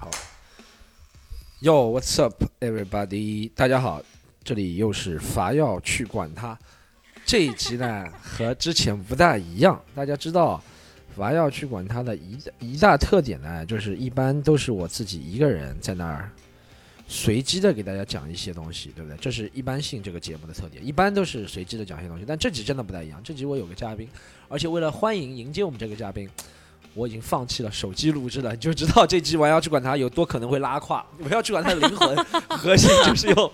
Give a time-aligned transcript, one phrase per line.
[0.00, 0.08] 好
[1.60, 3.50] ，Yo，What's up, everybody？
[3.52, 4.00] 大家好，
[4.44, 6.56] 这里又是伐要去管他。
[7.26, 10.62] 这一集呢和之前不大一样，大家知道，
[11.16, 16.30] 伐要去管他的一一大特点呢，就是一般都是我自己一个人在那儿
[17.08, 19.18] 随机的给大家讲一些东西，对不对？
[19.18, 22.24] 这是一般性这个节目的特点，一般都是随机的讲一些东西。
[22.24, 24.08] 但这集真的不太一样，这集我有个嘉宾，
[24.46, 26.30] 而且为了欢迎迎接我们这个嘉宾。
[26.98, 31.06] 我已经放弃了手机录制了，你就知道这集我要去管它有多可能会拉胯。
[31.22, 32.16] 我要去管它的灵魂
[32.58, 33.52] 核心就是用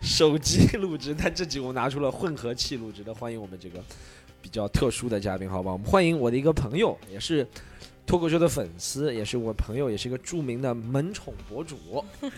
[0.00, 3.12] 手机录制，但这集我拿出了混合器录制的。
[3.12, 3.82] 欢迎我们这个
[4.40, 5.72] 比较特殊的嘉宾，好吧？
[5.72, 7.44] 我们欢迎我的一个朋友，也是
[8.06, 11.76] 脱口秀的粉丝，也是我朋友，也是一个著名的萌宠博主。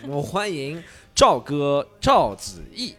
[0.01, 2.95] 我们欢迎赵哥赵子毅。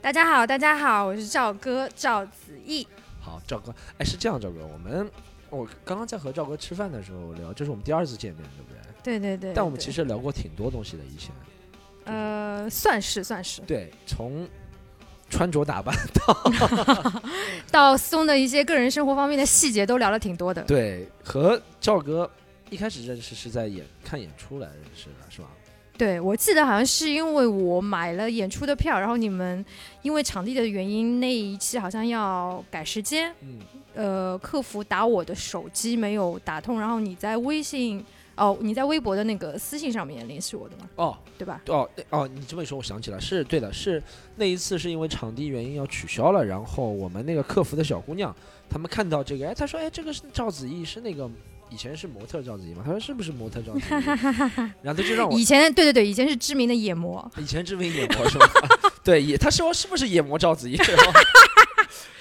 [0.00, 2.86] 大家好，大家好，我是赵哥赵子毅。
[3.20, 5.10] 好，赵哥，哎，是这样，赵哥，我们。
[5.50, 8.80] 我刚刚在和赵哥吃饭的时候聊，这是我们第二次见面，对不对？
[9.02, 9.54] 对对对。
[9.54, 11.30] 但我们其实聊过挺多东西的，以前。
[12.04, 13.60] 呃，算是算是。
[13.62, 14.48] 对，从
[15.28, 17.22] 穿着打扮到
[17.70, 20.62] 到松的一些个人生活方面的细节都聊了挺多的。
[20.62, 22.30] 对，和赵哥
[22.70, 25.48] 一开始认识是在演看演出来认识的，是吧？
[25.98, 29.64] 对，我记得好像是因为我买了演出的票，然后你们
[30.02, 33.32] 因为场地的原因，那一期好像要改时间。
[33.40, 33.58] 嗯。
[33.96, 38.04] 呃，客服打我的手机没有打通，然后你在微信
[38.36, 40.88] 哦，你在微博的那个私信上面联系我的吗？
[40.96, 41.60] 哦，对吧？
[41.68, 44.02] 哦哦，你这么一说，我想起来，是对的，是
[44.36, 48.34] 那一次是因为场地原因要取消了，然后我们那个客服的小姑娘，
[48.68, 51.30] 他们看到这个，哎，她说，哎，这个是赵子毅，是那个
[51.70, 52.82] 以前是模特赵子怡吗？
[52.84, 53.82] 他说是不是模特赵子怡？
[54.82, 58.46] 然后他就让我以前对对对，以前是知名的野模，以前知名野模是吧？
[59.02, 60.76] 对，也他说是不是野模赵子毅？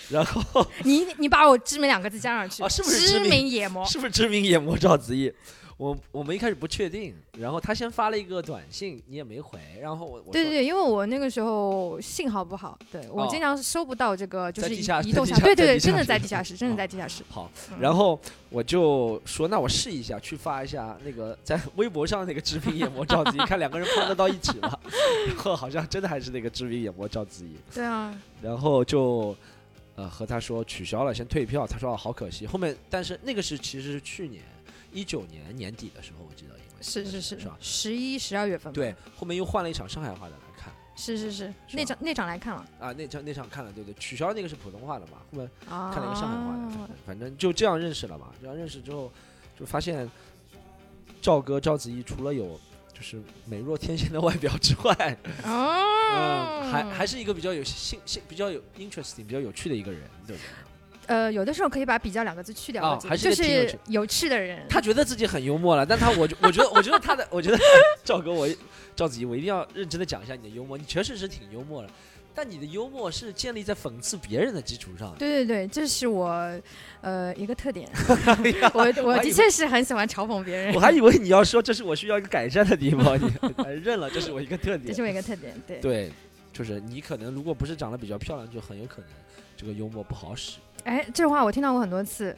[0.09, 3.85] 然后 你你把我知名两个字加上去啊，是不是知名野模？
[3.85, 5.31] 是不是知名野模赵子毅？
[5.77, 17.25] 我我们一开始不确定，然后他先发了一个短信，你也没回，然后我对对对，因为我那个时候信号不好，对我经常收不到这个就是移动下，对对对，真的在 地下室，真的在地下室。
[17.29, 18.17] 好，然后
[18.49, 24.79] 我就说那我试一下，去发一下那个在微博上那个知名野魔赵子怡，看两个人碰得到一起吗？
[25.27, 27.57] 然后好像真的还是那个知名野魔赵子怡。
[27.73, 29.35] 对啊，然后就。
[29.95, 31.65] 呃，和他说取消了，先退票。
[31.65, 32.45] 他说哦，好可惜。
[32.45, 34.43] 后面，但是那个是其实是去年
[34.91, 37.57] 一九年年底的时候，我记得应该是是是是吧？
[37.61, 38.73] 十一、十二月份。
[38.73, 40.73] 对，后面又换了一场上海话的来看。
[40.97, 42.65] 是是是，那场那场来看了。
[42.79, 45.19] 啊，那场那场看了，对对，取消那个是普通话的嘛？
[45.31, 48.33] 后面看了一个上海话的，反正就这样认识了嘛。
[48.41, 49.11] 这样认识之后，
[49.57, 50.09] 就发现
[51.21, 52.59] 赵哥赵子怡除了有。
[52.95, 55.17] 就是美若天仙的外表之外，
[56.13, 60.49] 嗯，还还是一个比较有兴兴比较有 interesting 比较有趣的一个人，对不对？
[61.07, 64.65] 呃，有的时候可以把比较两个字去掉，还是就是有趣的人。
[64.67, 67.59] 他觉得自己很幽默了，但他我我觉得我觉得他的我觉得
[68.03, 68.49] 赵哥我
[68.95, 71.89] 赵子怡我一定要认真的讲一下你的幽默，你确实是挺幽默的。
[72.35, 75.15] 但你的幽默是建立在讽刺别人的基础上。
[75.17, 76.29] 对对对，这是我，
[76.99, 77.89] 呃，一个特点。
[78.75, 80.75] 我我的确是很喜欢嘲讽别人。
[80.75, 83.31] 我还以为你要说这是我需要一个改善的地方，你
[83.81, 84.87] 认了，这是我一个特点。
[84.87, 85.79] 这是我一个特点，对。
[85.79, 86.11] 对，
[86.51, 89.09] 就是你可能如果不是长得比较漂亮，就很有可能
[89.55, 90.57] 这个幽默不好使。
[90.83, 92.35] 哎，这话我听到过很多次。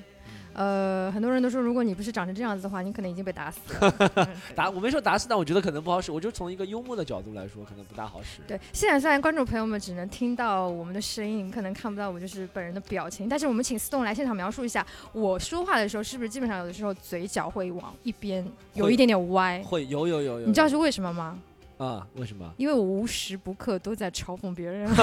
[0.58, 4.30] 呃，很多人都说，如果你不是长成这样子的话，你可能已经被打死了。
[4.56, 6.12] 打我没说打死，但我觉得可能不好使。
[6.12, 8.42] 我就从一个幽默的角度来说，可能不大好使。
[8.48, 18.44] 对，现在虽然观众朋友们只能听到我们的声音，可能看不到我就是本人的表情，但是我们请思栋来现场描述一下，我说话的时候是不是基本上有的时候嘴角会往一边
[18.74, 19.62] 有一点点歪？
[19.64, 20.48] 会有有有有。
[20.48, 21.38] 你知道是为什么吗？
[21.78, 22.08] 啊？
[22.16, 22.52] 为什么？
[22.58, 24.90] 因为我无时不刻都在嘲讽别人。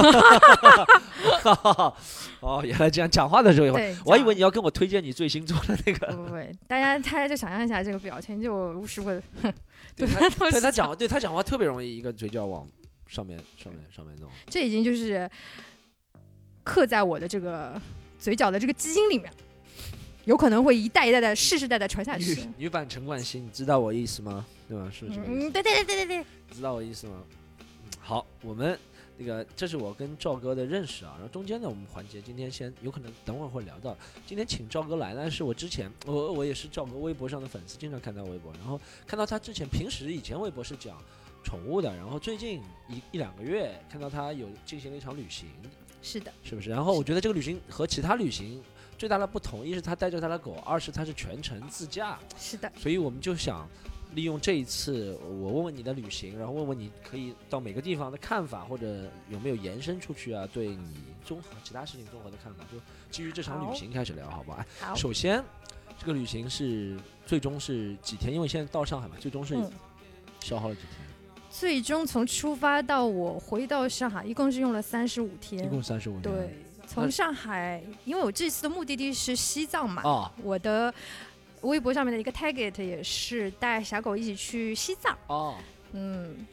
[2.40, 3.96] 哦，原来这样，讲话的时候也会。
[4.04, 6.06] 我还以为你要跟我推荐你最新做的那个。
[6.08, 6.36] 不不不，
[6.66, 9.08] 大家大家就想象一下这个表情，就无时不
[9.40, 9.52] 刻。
[9.96, 12.66] 对他对他讲，对他讲话特别容易一个嘴角往
[13.06, 14.28] 上面上面上面弄。
[14.46, 15.30] 这已经就是
[16.64, 17.80] 刻在我的这个
[18.18, 19.30] 嘴角的这个基因里面，
[20.24, 22.48] 有可能会一代一代的世世代代传下去。
[22.56, 24.44] 女版陈冠希，你知道我意思吗？
[24.74, 24.90] 对吧？
[24.90, 25.22] 是这个。
[25.26, 26.26] 嗯，对对对对对对。
[26.50, 27.22] 知道我意思吗？
[28.00, 28.76] 好，我们
[29.16, 31.12] 那个这是我跟赵哥的认识啊。
[31.15, 33.97] 然后中间呢，我们环节今天先有可能等会儿会聊到。
[34.26, 41.00] 今天请赵哥来呢，是我之前我我也是赵哥微博上的粉丝，经常看到微博，然后看到他之前平时以前微博是讲
[41.44, 45.47] 宠物的，然后最近一一两个月看到他有进行了一场旅行。
[46.03, 46.68] 是的，是不是？
[46.68, 48.62] 然后我觉得这个旅行和其他旅行
[48.98, 52.18] 最大的不同，一是他带着他的狗，二是他是全程自驾。
[52.36, 53.66] 是的，所以我们就想。
[54.15, 60.49] 利用这一次，我问问你的旅行，然后问问你可以到每个地方的看法，或者有没有延伸出去啊？
[60.53, 62.78] 对你综合其他事情综合的看法，就
[63.11, 64.53] 基于这场旅行开始聊，好不？
[64.81, 64.95] 好。
[64.95, 65.43] 首先，
[65.99, 66.97] 这个旅行是
[67.27, 68.33] 最终是几天？
[68.33, 69.57] 因为现在到上海嘛，最终是
[70.41, 70.91] 消耗了几天？
[71.51, 75.65] 最终从出发到我回到上海，一共是用了三十五天。
[75.65, 76.22] 一共三十五天。
[76.22, 76.57] 对，
[76.87, 80.93] 从上海，因为我这次的目的地是西藏嘛，啊，我的
[81.65, 85.16] 微博上面的一个 target 也是带小狗一起去西藏。
[85.27, 85.57] 哦，
[85.93, 86.47] 嗯，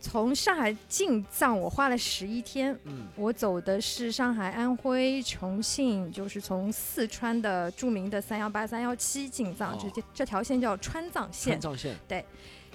[0.00, 2.78] 从上海进藏我花了十一天。
[2.84, 11.76] 嗯，我走的是上海、安徽、重庆，就是从四川的著名的三幺八、三幺七进藏，哦这这条线叫川藏线川。
[11.76, 12.24] 藏线。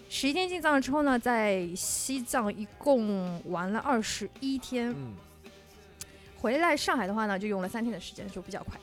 [0.09, 4.89] 十一天进藏之后呢，在西藏一共玩了二十一天。
[4.91, 5.13] 嗯，
[6.37, 8.77] 回来上海的话呢，就用了三天的时间，就比较快。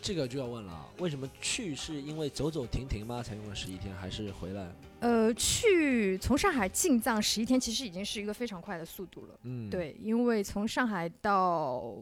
[0.00, 3.22] 这个就要问了啊，为什么去是因为走走停停吗？
[3.22, 4.66] 才用了十一天，还是回来？
[5.00, 9.38] 呃，去从上海进藏十一天，其实已经是一个非常快的速度了。
[9.42, 11.94] 嗯，，对，因为从上海到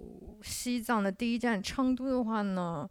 [0.42, 2.88] 西藏的第一站昌都的话呢，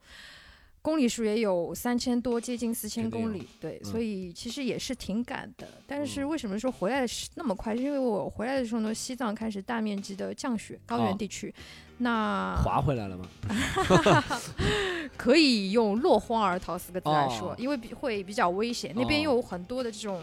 [0.85, 3.47] 公里数也有三千多，接近四千公里。
[3.59, 5.67] 对，嗯所以其实也是挺赶的。
[5.87, 7.75] 但是嗯为什么说回来是那么快？
[7.75, 11.51] 是因为我回来的时候呢，西藏开始大面积的降雪，高哦原地区，
[11.97, 13.27] 那滑回来了吗？
[15.17, 20.21] 可以用落荒而逃四个字来说，哦因为比会比较危险，那边哦又有很多的这种。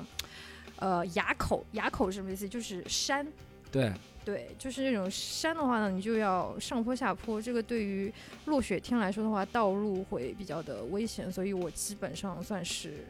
[0.77, 2.49] 呃，垭口，垭口是什么意思？
[2.49, 3.25] 就是山，
[3.71, 3.93] 对，
[4.25, 8.13] 对，就是那种山的话呢，你就要上坡下坡，这个对于
[8.45, 13.05] 落雪天来说的话，道路会比较的危险，所以我基本上算是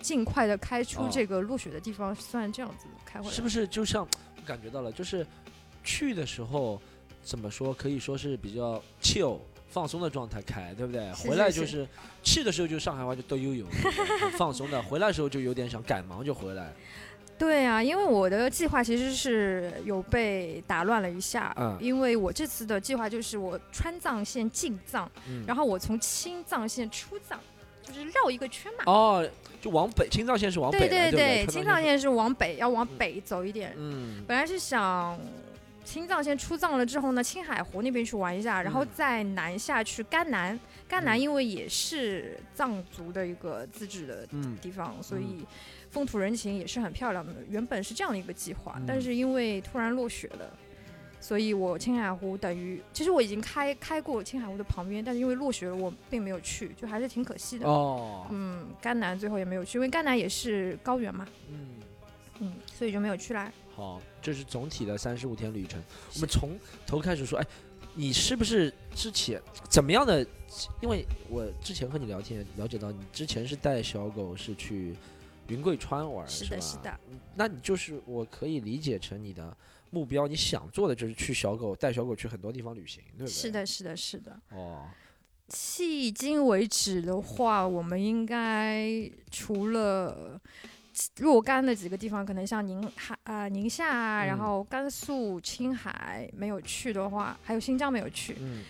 [0.00, 3.32] 尽快的开出哦这个落雪的地方，算这样子开回来。
[3.32, 4.02] 是不是就像
[4.36, 5.24] 我感觉到了，就是
[5.84, 6.80] 去的时候
[7.22, 11.12] 怎么说，可以说是比较 chill 放松的状态开，对不对？
[11.14, 11.86] 是回来就是
[12.24, 13.64] 去的时候就上海话就都悠悠，
[14.36, 16.72] 放松的；回来的时候就有点想赶忙就回来。
[17.42, 27.40] 对啊，因为我的计划其实是有被打乱了一下，嗯因为我这次的计划就是我川藏线进藏，嗯，然后我从青藏线出藏，
[27.84, 28.84] 就是绕一个圈嘛。
[28.86, 29.28] 哦，
[29.60, 31.46] 就往北，青藏线是往北对的，对对，对？
[31.46, 33.74] 青藏线是，往北，要往北走一点。
[33.76, 35.18] 嗯，本来是想
[35.84, 40.56] 青藏线出藏了之后呢，青海湖那边去玩一下，然后嗯再南下去甘南。
[40.92, 45.46] 甘南嗯因为也是藏族的一个自治的嗯地方，所以
[45.88, 47.32] 风土人情也是很漂亮的。
[47.48, 50.54] 原本是这样的一个计划，嗯但是因为突然落雪了。
[51.18, 57.66] 所以我青海湖等于，其实我已经开开过青海湖的旁边，但是因为落雪了，我并没有去，就还是挺可惜的。
[57.66, 61.68] 哦，嗯，甘南最后也没有去，因为甘南也是高原嘛，嗯。
[62.40, 63.52] 嗯，所以就没有去啦。
[63.76, 65.80] 好，这是总体的三十五天旅程。
[66.16, 67.46] 我们从头开始说，哎，
[67.94, 70.26] 你是不是之前怎么样的？
[70.82, 74.94] 因为我之前和你聊天了解到，你之前是带小狗是去
[75.48, 77.00] 云贵川玩，是的，是的。
[77.34, 79.56] 那你就是我可以理解成你的
[79.90, 83.28] 目标，你想做的就是去小狗带小狗去很多地方旅行，对不对？
[83.32, 83.50] 是。
[83.50, 84.38] 的，是的，是的。
[84.50, 84.86] 哦，
[85.48, 90.38] 迄今为止的话，我们应该除了
[91.16, 98.62] 若干的几个地方，可能像宁海啊、宁夏然后甘肃、青海没有去的话，还有新疆没有去，嗯，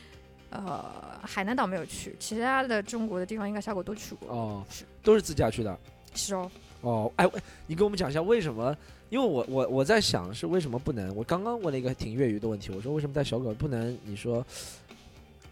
[0.52, 0.84] 呃，
[1.22, 4.28] 海南岛没有去，其他的中国的地方应该小狗都去过。
[4.28, 5.78] 哦是，都是自驾去的。
[6.14, 6.50] 是哦，
[6.82, 8.76] 哦，哎，喂你给我们讲一下为什么？
[9.08, 11.14] 因为我我我在想是为什么不能？
[11.14, 13.98] 我刚刚问了一个挺业余的问题，我说为什么带小狗不能？
[14.04, 14.44] 你说，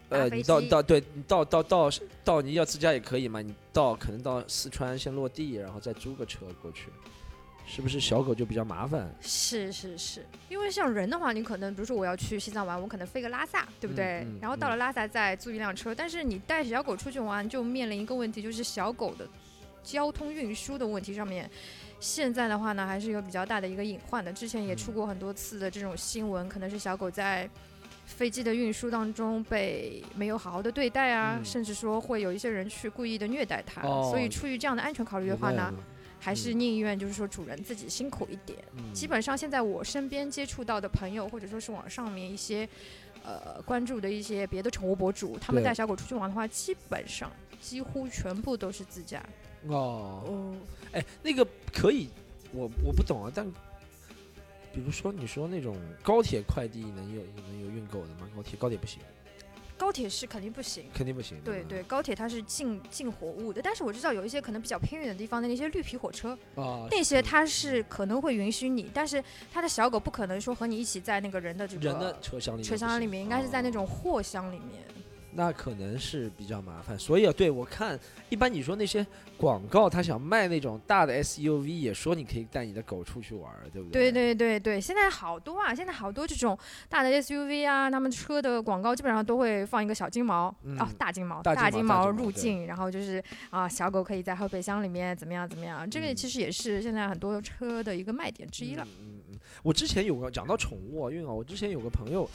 [0.09, 1.89] 呃，你到你到对，你到到到
[2.23, 3.41] 到你要自驾也可以嘛？
[3.41, 6.87] 你到可能到四川先落地，然后再租个车过去，
[7.73, 9.09] 是不是小狗就比较麻烦？
[9.21, 14.25] 是是是，因为像人的话，你可能比如说我要去西藏玩，我可能飞个拉萨，对不对？
[14.25, 15.95] 嗯嗯然后到了拉萨再租一辆车。
[15.95, 19.25] 但是你带小狗出去玩，就面临一个问题，就是小狗的
[19.83, 21.49] 交通运输的问题上面。
[22.01, 24.33] 现在的话呢，还是有比较大的一个隐患的。
[24.33, 27.49] 之前也出过很多次的这种新闻，可能是小狗在
[28.05, 33.81] 飞机的运输当中被没有好好的对待啊，嗯甚至说会有一些人去故意的虐待它。
[33.83, 35.77] 哦所以出于这样的安全考虑的话呢，有
[36.21, 38.59] 还是宁愿就是说主人自己辛苦一点。
[38.77, 42.69] 嗯基本上现在我身边接触到的朋友，或者说是网上面一些
[43.23, 49.23] 呃关注的一些别的宠物博主，他们带小狗出去玩的话，基本上几乎全部都是自驾。
[49.67, 50.55] 哦，哦，
[50.91, 52.07] 哎，那个可以，
[52.51, 53.45] 我我不懂啊，但
[54.73, 58.29] 比如说你说那种高铁快递能有能有运狗的吗？
[58.35, 59.01] 高铁高铁不行，
[59.81, 60.85] 高铁是肯定不行。
[60.93, 61.37] 肯定不行。
[61.37, 74.83] 吧对对，高铁它是进进货物的，但是我知道有一些可能比较偏远的地方的那些绿皮火车，啊，那些它是可能会允许你，但是它的小狗不可能说和你一起在那个人的这人的个车厢里面车厢里面，应该是在那哦种货箱里面。
[75.33, 76.97] 那可能是比较麻烦。
[76.97, 79.05] 所以啊，对我看，一般你说那些
[79.37, 84.33] 广告，他想卖那种大的 SUV，也说你可以带你的狗出去玩，对不对对？
[84.33, 86.57] 对对对，现在好多啊，现在好多这种
[86.89, 98.83] 大的 SUV 啊，他们车的广告基本上都会放一个小金毛，嗯哦，大金毛，大金毛入境，然后就是啊，小狗可以在后备箱里面怎么样怎么样，这个嗯其实也是现在很多车的一个卖点之一了。
[98.83, 102.29] 嗯嗯嗯，我之前有个讲到宠物啊，因为啊，我之前有个朋友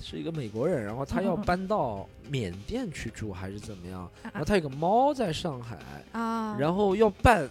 [0.00, 5.78] 是一个美国人，然后他要搬到缅甸去住还是怎么样，啊然后他有个猫在上海，
[6.12, 7.48] 啊，然后要办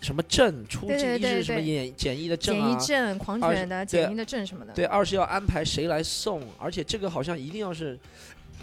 [0.00, 2.78] 什么证出境，是什么对对检检疫的证检疫啊。
[2.78, 4.72] 证、狂二犬的对检疫的证什么的。
[4.72, 7.98] 对，二是要安排谁来送，而且这个好像一定要是，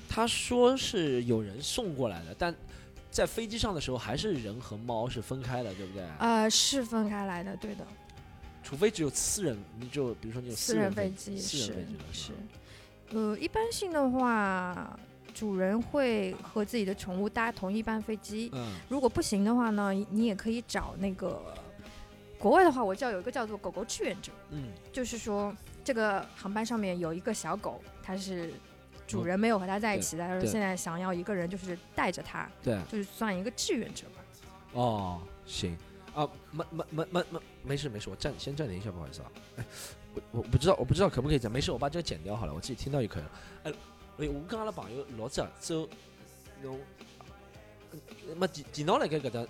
[0.09, 2.53] 他说是有人送过来的，但
[3.11, 6.03] 在飞机上的时候还是人和猫是分开的，对不对？
[6.19, 7.85] 呃，是分开来的，对的。
[8.63, 12.37] 除非只有私人，你就比如说你有私人人飞机私人飞机了是吧，
[13.13, 14.97] 呃，一般性的话，
[15.33, 18.49] 主人会和自己的宠物搭同一班飞机。
[18.53, 21.41] 嗯如果不行的话呢，你也可以找那个
[22.37, 28.53] 国外的话，我知道有一个叫做狗狗志愿者，嗯就是说这个航班上面有一个小狗，它是
[29.07, 32.79] 主哦人没有和它在一起的，他说现在想要一个人就是带着它，对。
[32.89, 34.23] 就是算一个志愿者吧。
[34.73, 35.77] 哦，行
[36.15, 39.31] 啊，没没没没没，没事没事，我暂先暂停一下，不好意思啊。
[39.57, 39.65] 哎，
[40.13, 43.31] 我我不知道我不知道可不可以讲，没事，我把这个剪掉好了，我自己听到就可以了。
[43.63, 43.73] 哎，
[44.19, 45.87] 哎，我跟阿拉朋友老早就
[46.61, 46.79] 侬，
[48.35, 49.45] 没电电脑辣盖搿搭，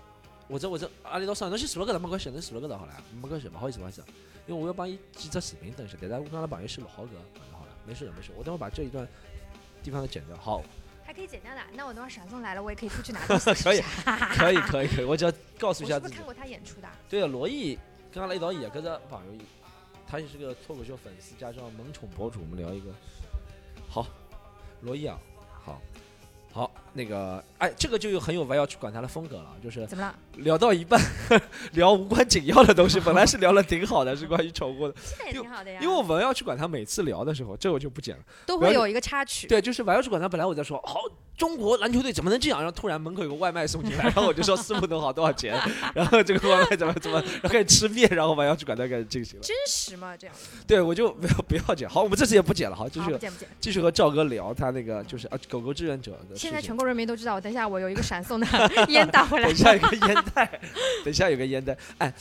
[0.47, 4.03] 或者或者阿里到上，侬去坐辣搿搭没关系，侬坐辣搿搭好了，没关系，不好意思不好意思，
[4.47, 9.07] 因为我要帮伊记只视频等一下，但是我跟阿拉朋友先录好搿个就好了，没事的没事，我等会把这一段
[9.83, 10.37] 地方给剪掉。
[10.37, 10.61] 好，
[11.03, 16.25] 还可以剪掉的，那我等会闪送来了，我也可以出去拿东西 可以可以可以可以，我只要告诉一下自己我是不是看。
[16.25, 16.87] 过他演出的？
[17.09, 17.77] 对啊，罗毅
[18.13, 19.39] 跟阿拉一道演，搿只朋友，
[20.11, 22.91] 他也是个脱口秀粉丝加上萌宠博主，我们聊一个。
[23.87, 24.05] 好，
[24.81, 25.17] 罗毅啊，
[25.63, 25.81] 好，
[26.51, 30.13] 好，那个，哎，这个就有很有玩要去管他的风格了，就是怎么了？
[30.37, 30.99] 聊到一半
[31.73, 38.23] 聊无关紧要的东西，本来是聊的挺好的，是关于宠物的，现在也挺好的呀，因为我们要去管他每次聊的时候，这我就不剪了。
[38.45, 39.47] 都会有一个插曲。
[39.47, 41.01] 对，就是玩要去管他，本来我在说，好，
[41.37, 42.59] 中国篮球队怎么能这样？
[42.59, 45.57] 然后突然门口有个外卖送进来， 然后我就说师傅弄好多少钱？
[45.93, 49.43] 然后这个外卖怎么怎么，然后开始吃面，然后玩要去管他开始进行了。
[49.43, 50.15] 真实吗？
[50.17, 50.35] 这样
[50.67, 51.87] 对，我就不要不要剪。
[51.87, 53.47] 好，我们这次也不剪了，好，继续好不见不见。
[53.59, 56.49] 继续和赵哥聊他那个就是啊狗狗志愿者的事情。
[56.49, 58.47] 现在全国人民都知道，等一下我有一个闪送的
[58.89, 59.57] 烟打回来等一。
[59.57, 60.59] 下有个烟袋，
[61.03, 61.77] 等一下有个烟袋。
[61.99, 62.13] 哎，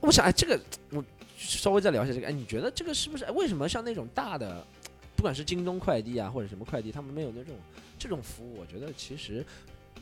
[0.00, 0.60] 我想哎，这个
[0.90, 1.04] 我
[1.36, 2.26] 稍微再聊一下这个。
[2.26, 3.24] 哎，你觉得这个是不是？
[3.32, 4.66] 为什么像那种大的，
[5.16, 7.54] 不管是京东快递啊或者什么快递，他们没有那种
[7.98, 8.58] 这种服务？
[8.60, 9.44] 我觉得其实。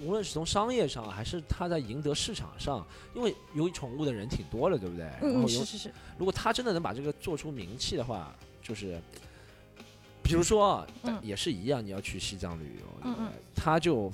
[0.00, 2.84] 无论是从商业上，还是他在赢得市场上，
[3.14, 5.04] 因为有宠物的人挺多的，对不对？
[5.04, 8.98] 然嗯嗯，后是是是，如果他真的能把这个做出名气的话，就是，
[10.22, 11.18] 比如说啊，嗯。
[11.22, 13.32] 也是一样，你要去西藏旅游，对不对嗯嗯。
[13.54, 14.10] 他就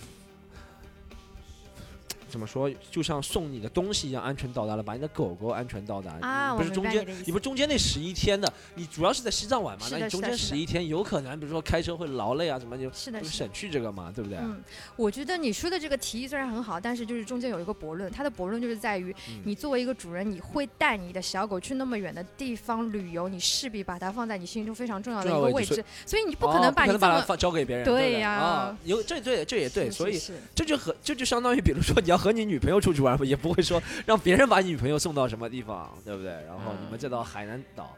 [2.29, 6.17] 怎么说，就像送你的东西一样，安全到达了，把你的狗狗安全到达。
[6.21, 9.87] 啊不是中间你不是中间那十一天的，你主要是在西藏玩嘛？
[9.87, 13.49] 是那你中间十一天有可能，比如说开车会劳累啊，什么就是的，就是省。
[13.51, 14.39] 去这个嘛，对不对？
[14.39, 14.63] 嗯，
[14.95, 30.21] 我觉得你说的这个提议虽然很好，但是就是中间有一个驳论，它的驳论就是在于，嗯你作为一个主人，你会带你的小狗去那么远的地方旅游，你势必把它放在你心中非常重要的一个位置，所以你不哦可能把你把它放交给别人，对呀啊，有这对这也对，所以
[30.55, 36.33] 这就和这就相当于，比如说你要和你女朋友出去玩， 也不会说让别人把你女朋友送到什么地方，对不对？
[36.47, 37.97] 然后你们再到海南岛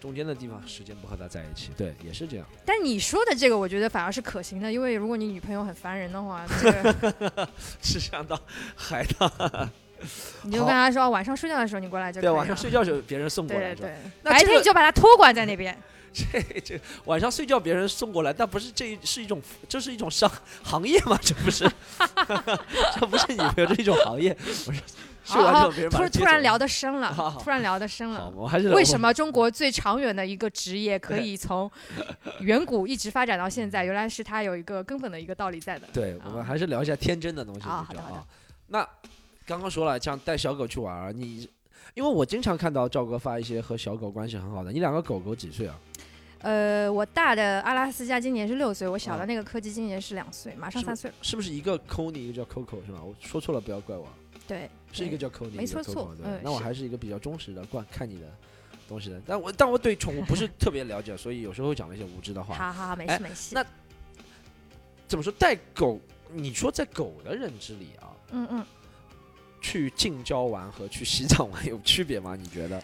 [0.00, 2.46] 中间的地方，时间不和他在一起，对，也是这样。
[2.64, 7.48] 但你说的这个，我觉得反而是可行的，因为如果你女朋友很烦人的话， 这个
[7.82, 8.40] 是想到
[8.74, 9.30] 海岛，
[10.42, 15.76] 你就跟她说晚上睡觉的时候你过来就对，晚上睡觉时候别人送过来，对对，白天你就把他托管在那边。
[16.32, 20.30] 这这晚上睡觉别人送过来，但不是这一是一种这是一种商
[20.62, 21.18] 行业吗？
[21.22, 21.70] 这不是，
[22.98, 24.34] 这不是女朋友，这是一种行业。
[24.34, 24.80] 不是
[25.24, 28.32] 睡完之后别人把突它接走 突然聊得深了好好，突然聊得深，了。
[28.34, 31.70] 我还是为什么中国最长远的一个职业可以 从
[32.40, 33.84] 远古一直发展到现在？
[33.84, 35.86] 原来是它有一个根本的一个道理在的。
[35.92, 38.26] 对，我们啊还是聊一下天真的东西好好的好的啊。
[38.68, 38.88] 那
[39.46, 41.46] 刚刚说了，像带小狗去玩儿，你
[41.92, 45.78] 因为我经常看到赵哥发一些和小狗关系很好的，你两个狗狗几岁啊？
[46.40, 51.16] 呃，我大的阿拉斯加今年是六岁，我小的嗯那个柯基今年是两岁，马上三岁了。
[51.20, 53.02] 是不是一个 Conny 一个叫 Coco 是吗？
[53.02, 54.08] 我说错了，不要怪我。
[54.46, 58.26] 对，是一个叫 Conny，没错错那我还是一个比较忠实的观看你的
[58.88, 62.54] 东西的，但我但我对宠物不是 特别了解，所以有时候会讲一些无知的话。
[62.54, 63.54] 好好好，没哎事没事。
[63.54, 63.64] 那
[65.06, 66.00] 怎么说带狗？
[66.32, 68.66] 你说在狗的认知里啊，嗯嗯。
[69.60, 72.36] 去近郊玩和去西藏玩有区别吗？
[72.36, 72.80] 你觉得？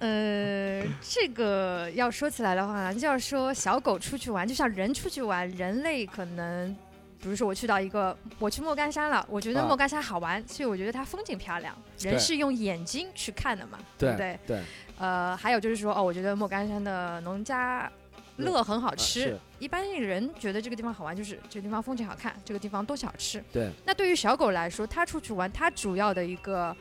[0.00, 6.74] 呃，这个要说起来的话，就要说小狗出去玩，就像人出去玩，人类可能
[7.22, 14.38] 比如说我去到一个，我去莫干山了，我觉得啊莫干山好玩，所以我觉得它风景漂亮，人是用眼睛去看的嘛，对不对？
[14.46, 14.62] 对，
[14.98, 17.90] 呃，还有就是说，哦，我觉得莫干山的农家
[18.38, 19.38] 乐很好吃。
[19.58, 23.44] 一般人觉得这个地方好玩，就是这个地方风景好看，这个地方东西好吃。
[23.52, 23.70] 对。
[23.84, 26.74] 那对于小狗来说，它出去玩，它主要的一个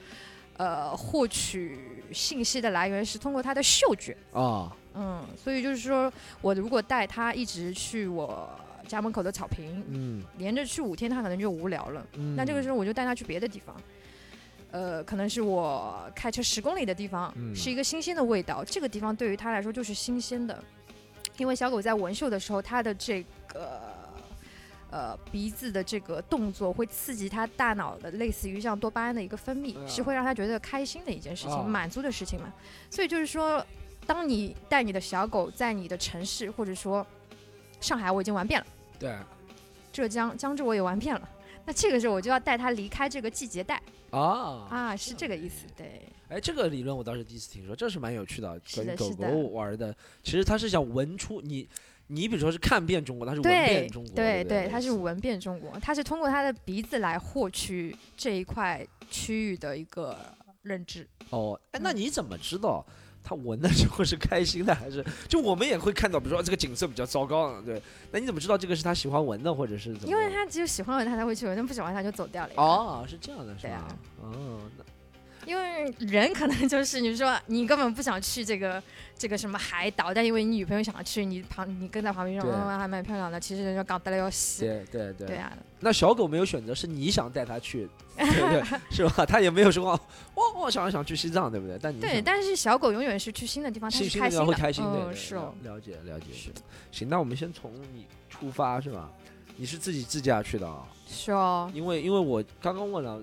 [0.60, 1.80] 呃获取
[2.12, 4.16] 信息的来源是通过它的嗅觉。
[4.34, 6.12] 啊，嗯，所以就是说
[6.42, 8.50] 我如果带它一直去我
[8.86, 12.06] 家门口的草坪，嗯连着去五天，它可能就无聊了。
[12.14, 13.74] 嗯，那这个时候我就带它去别的地方，
[14.72, 18.62] 呃，可能是我开车十公里的地方，嗯是一个新鲜的味道。
[18.66, 20.62] 这个地方对于它来说就是新鲜的，
[21.38, 23.98] 因为小狗在闻嗅的时候，它的这个。
[24.92, 32.52] 呃，鼻子的这个动作会刺激他大脑的类似于像多巴胺的一个分泌，啊是会让他觉得开心的一件事情，啊满足的事情嘛。
[32.90, 33.64] 所以就是说，
[34.08, 37.06] 当你带你的小狗在你的城市，或者说
[37.80, 38.68] 上海我已经玩遍了。
[38.98, 39.16] 对
[39.92, 41.30] 浙江、江浙我也玩遍了。
[41.66, 43.80] 那这个时候我就要带它离开这个季节带
[44.10, 44.66] 啊。
[44.70, 48.60] 啊，是这个意思，对，哎，这个理论我倒是第一次听说，这是蛮有趣的。
[48.66, 51.68] 是的跟狗狗玩的，其实它是想闻出你，
[52.12, 60.18] 你比如说是看遍中国，他是闻遍中国，对对，他是闻遍中国，他是通过他的鼻子来获取这一块区域的一个
[60.64, 61.08] 认知。
[61.30, 62.84] 哦，哎，那嗯你怎么知道
[63.24, 67.80] 他闻的时候是开心的，还是就我们也会看到，比如说这个景色比较糟糕啊，对，
[68.12, 70.08] 那你怎么知道这个是他喜欢闻的，或者是怎么？
[70.10, 73.88] 因为他只有喜欢闻他才会去闻，那不喜欢他就走掉了。，哦，是这样的，是吧啊？
[74.24, 74.84] 哦，那
[75.46, 78.82] 因为人可能就是你说你根本不想去这个
[79.18, 84.62] 这个什么海岛，但因为你女朋友想要去，你旁你跟在旁边说，对嗯，还蛮漂亮的，其实人家港得了要死。
[84.66, 89.26] 对对对对啊，那小狗没有选择，是你想带它去， 对对，是吧？
[89.26, 90.00] 它也没有说
[90.36, 91.78] 我我想想去西藏，对不对？
[91.82, 96.26] 但你对，但是小狗永远是去新的地方，它是开心的，开心的，是哦，了了解了解。
[96.34, 96.52] 是
[96.92, 99.10] 行，那我们先从你出发是吧？
[99.56, 100.88] 你是自己自驾去的啊？
[101.10, 103.20] 是哦，因为因为我刚刚问了，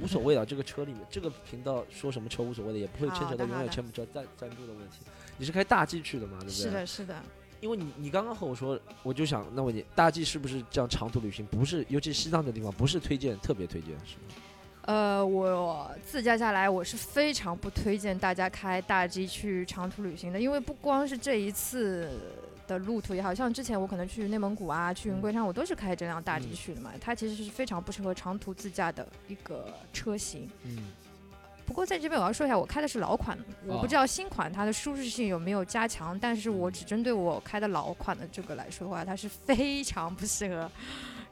[0.00, 0.44] 无所谓了。
[0.44, 5.00] 这个车里面，这个频道说什么车无所谓的，也不会牵扯到永远牵不着赞赞助的问题。
[5.36, 6.38] 你是开大 G 去的吗？
[6.40, 6.54] 对不对？
[6.54, 6.70] 是。
[6.70, 7.22] 的，是的，
[7.60, 11.44] 因为你你刚刚和我说，我就想那问你，大 G 是不是这样长途旅行？
[11.46, 14.34] 不是，尤其西藏这地方不是推荐，特别推荐是吗？
[14.86, 22.08] 呃，我自驾下来，我是非常不推荐大家开大 G 去长途旅行的，因为不光是这一次
[22.66, 30.48] 的路途也好像之前我可能去内蒙古啊，去云贵山，我都是开这辆大 G 嗯去的嘛，它其实是非常不适合长途自驾的一个车型。
[30.64, 30.78] 嗯，
[31.64, 40.70] 不过在这边我要说一下，我开的是老款，我哦不知道新款它的舒适性有没有加强，但是我嗯只针对我开的老款的这个来说的话，它是非常不适合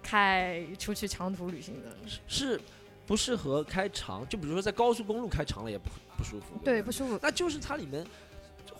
[0.02, 1.96] 开出去长途旅行的。
[2.26, 2.60] 是
[3.06, 6.58] 不适合开长，就比如说在高速公路开长了也不不舒服。
[6.64, 7.18] 对，不不舒服。
[7.20, 8.04] 那就是它里面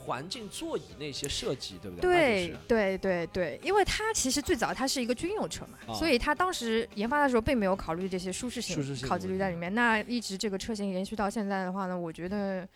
[0.04, 2.48] 环境座椅那些设计，对不对？
[2.68, 5.94] 对对对对，因为它其实最早它是一个军用车嘛，啊。
[5.94, 8.76] 所以它当时研发的时候并没有考虑这些舒适性
[9.08, 9.74] 考虑在里面。
[9.74, 12.68] 那一直这个车型延续到现在的话呢，我觉得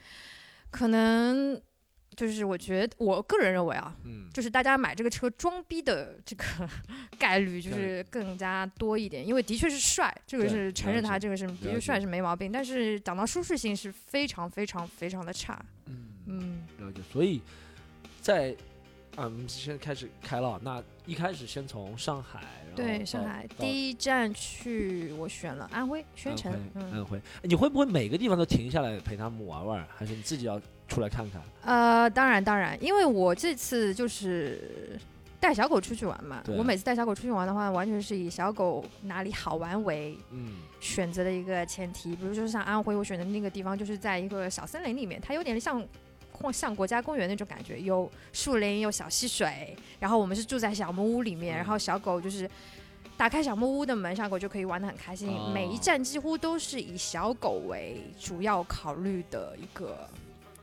[0.71, 1.61] 可能
[2.17, 6.45] 就是我觉得我个人认为啊，嗯，就是大家买这个车装逼的这个
[7.19, 15.63] 概率就是更加多一点，因为的确是帅，这个是承认它这个是的确帅是没毛病，但是讲到舒适性是非常非常非常的差。
[15.87, 17.01] 嗯嗯，了解。
[17.13, 17.41] 所以
[18.21, 18.55] 在
[19.17, 20.61] 啊，我们先开始开了。
[20.63, 31.43] 那一开始先从上海，然后对，上海第一站去我选了安徽宣城安徽，嗯，安徽，你会不会每个地方都停下来陪他们玩玩，还是你自己要出来看看？
[31.63, 34.99] 呃，当然当然，因为我这次就是。
[35.41, 42.17] 带小狗出去玩嘛，我每次带小狗出去玩的话，完全是以小狗哪里好玩为嗯选择的一个前提。
[42.17, 45.81] 比如说像安徽，我选的那个地方就是在一个小森林里面，它有点像
[46.39, 49.77] 或像国家公园那种感觉，有树林，有小溪水。
[49.99, 52.49] 然后我们是住在小木屋里面，嗯然后小狗就是
[53.17, 55.29] 打开小木屋的门，小狗就可以玩得很开心。
[55.31, 60.09] 哦每一站几乎都是以小狗为主要考虑的一个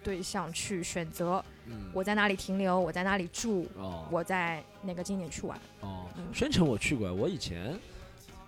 [0.01, 5.59] 对象去选择，嗯，我在哪里停留，我在哪里住，哦我在哪个景点去玩。
[5.81, 7.77] 哦嗯，宣城我去过，我以前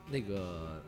[0.09, 0.81] 那个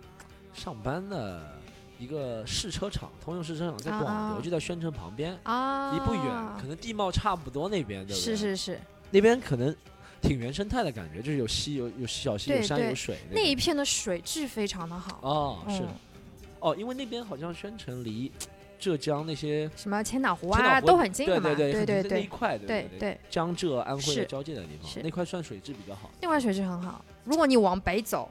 [0.53, 1.58] 上班的
[1.99, 4.35] 一个试车场，通用试车场在广啊啊。
[4.35, 6.23] 州，就在宣城旁边，啊，离不远，
[6.59, 8.35] 可能地貌差不多那边，对不对？
[8.35, 8.79] 是是是，
[9.11, 9.75] 那边可能
[10.21, 15.19] 挺原生态的感觉，就是有溪有有小溪有山有水那一片的水质非常的好。
[15.21, 15.87] 哦是嗯。
[16.61, 18.31] 哦，因为那边好像宣城离
[18.77, 26.09] 浙江那些什么千岛湖啊都很近的嘛，对对对对对块对对对，江浙安徽的交界的地方，那块算水质比较好。
[26.21, 27.03] 那块水质很好。
[27.25, 28.29] 如果你往北走，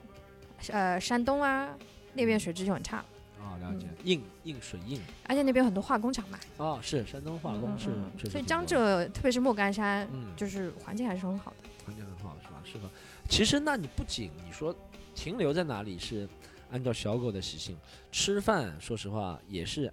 [0.69, 1.69] 呃，山东啊
[2.15, 3.05] 那边水质就很差，
[3.41, 7.91] 啊，了解嗯，硬硬水硬而且那边有很多化工厂嘛，哦，是山东化工是
[8.29, 11.69] 所以江浙特别是莫干山，嗯就是环境还是很好的。
[11.87, 12.63] 环境很好是吧？
[12.65, 12.91] 是吧？
[13.29, 14.75] 其实那你不仅你说
[15.15, 16.29] 停留在哪里是
[16.71, 17.77] 按照小狗的习性，
[18.13, 19.93] 吃饭说实话也是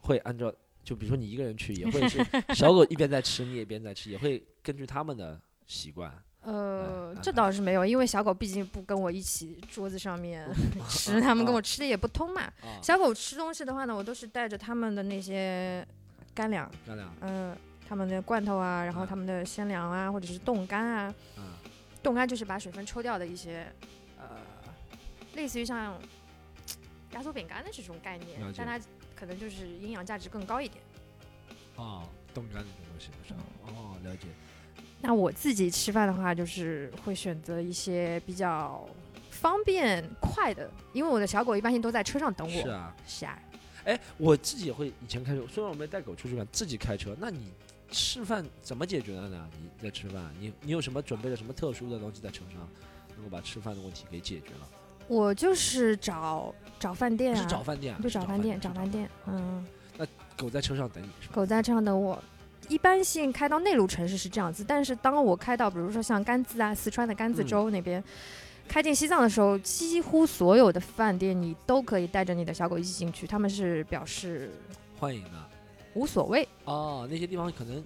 [0.00, 0.52] 会按照，
[0.84, 2.24] 就比如说你一个人去，也会是
[2.54, 6.12] 小狗一边在吃，你也一边在吃，也会根据他们的习惯。
[6.42, 10.48] 呃嗯，这倒是没有，因为小狗毕竟不跟我一起桌子上面
[10.90, 12.42] 吃，它们跟我吃的也不通嘛。
[12.42, 15.86] 啊，小狗吃东西的话呢，我都是带着它们的那些
[16.34, 17.56] 干粮，干粮，嗯、
[17.88, 21.14] 它们的罐头啊，然后嗯它们的鲜粮啊，或者是冻干啊。
[21.36, 21.44] 嗯
[22.02, 23.64] 冻干就是把水分抽掉的一些，
[24.18, 24.26] 呃，
[25.34, 25.96] 类似于像
[27.12, 28.76] 压缩饼干的这种概念但它
[29.14, 30.82] 可能就是营养价值更高一点。
[31.76, 32.02] 哦，
[32.34, 33.40] 冻干这种东西是吧？
[33.68, 34.26] 哦，了解。
[35.04, 38.88] 那我自己吃饭的话，就是会选择一些比较
[39.30, 42.62] 方便快的，因为我的小狗一般性都在车上等我。
[42.62, 43.38] 是啊，是啊，
[43.84, 47.52] 哎，我自己也会以前开车，虽然我没带狗出去玩，自己开车，那你
[47.90, 49.50] 吃饭怎么解决的呢？
[49.60, 52.68] 你在吃饭，你你有什么准备了什么特殊的东西在车上，
[53.16, 54.68] 能够把吃饭的问题给解决了？
[55.08, 59.10] 我就是找找饭店啊，不是找饭店啊，就是找饭店，找是饭店。
[59.26, 59.66] 嗯，
[59.98, 61.34] 那狗在车上等你是吧？
[61.34, 62.22] 狗在车上等我。
[62.72, 68.02] 一般性开到内陆城市是这样子，但是当我开到比如说像甘孜啊、四川的甘孜州那边，
[68.66, 74.50] 开进西藏的时候，几乎所有的饭店你都可以带着你的小狗一起进去，他们是表示
[74.98, 75.30] 欢迎的。
[75.92, 76.48] 无所谓。
[76.64, 77.84] 哦，那些地方可能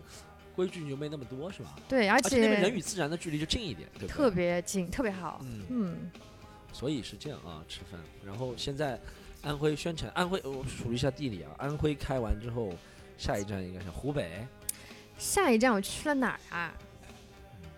[0.55, 1.75] 规矩就没那么多是吧？
[1.89, 3.89] 对，而而且那边人与自然的距离就近一点？
[4.07, 5.41] 特别近，特别好。
[5.43, 6.11] 嗯，嗯，
[6.73, 8.01] 所以是这样啊，吃饭。
[8.25, 8.97] 然后现在
[9.43, 12.73] 安徽宣城，安徽我数一下地理啊，安徽开完之后，
[13.19, 14.47] 下一站应该是湖北。
[15.19, 16.73] 下一站我去了哪儿啊？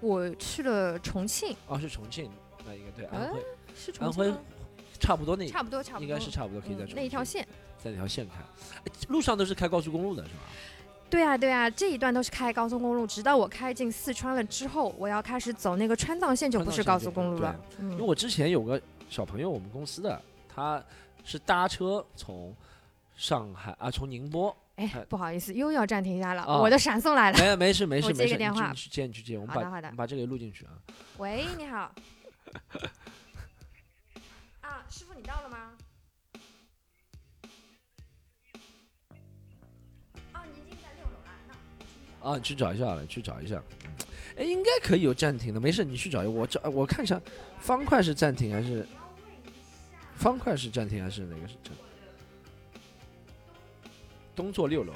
[0.00, 2.30] 我去了重庆，哦，是重庆，
[2.64, 4.38] 那应该对安呃徽，是重安徽庆？
[5.00, 7.46] 差不多那差不多，差不多，应该是差不多可以在嗯重庆那一条线。
[7.82, 8.34] 在那条线开，
[8.84, 10.40] 哎路上都是开高速公路的是吧？
[11.08, 17.58] 对啊，对啊，这一段都是开高速公路，直到我开进四川了之后，我要开始走那个川藏线，就不是高速公路了。
[17.78, 20.20] 嗯，因为我之前有个小朋友，我们公司的，
[20.52, 20.82] 他
[21.24, 22.54] 是搭车从
[23.16, 27.38] 上海啊，从宁波，哎，不好意思，又要暂停一下了，啊我的闪送来了。
[27.38, 30.70] 没没事没事没事，接个电话你去接你去接，我们把好的把这个录进去啊。
[31.16, 31.92] 喂，你好。
[34.62, 35.72] 啊，师傅，你到了吗？
[40.32, 41.30] 啊，你已经在六楼了。
[42.22, 43.60] 那啊，你去找一下了，去找一下。
[43.84, 43.90] 嗯
[44.38, 46.30] 哎，应该可以有暂停的，没事，你去找一下。
[46.30, 47.20] 我找我看一下，
[47.58, 48.86] 方块是暂停还是
[50.14, 51.72] 方块是暂停还是哪个是暂？
[54.38, 54.92] 东座六楼。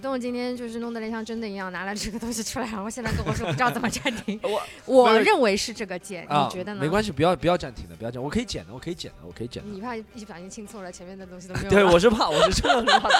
[0.00, 4.40] 死洞今天就是弄得连像真的一样，拿了这个东西出来，然后现在跟我说不知道怎么暂停。
[4.42, 6.80] 我我认为是这个键，啊，你觉得呢？
[6.80, 9.68] 没关系，不要不要暂停的，不要暂，我可以剪的，我可以剪的，我可以剪的。
[9.68, 13.10] 你怕一不小心清错了，前面的东西都 没有对，我是怕，我是真的是怕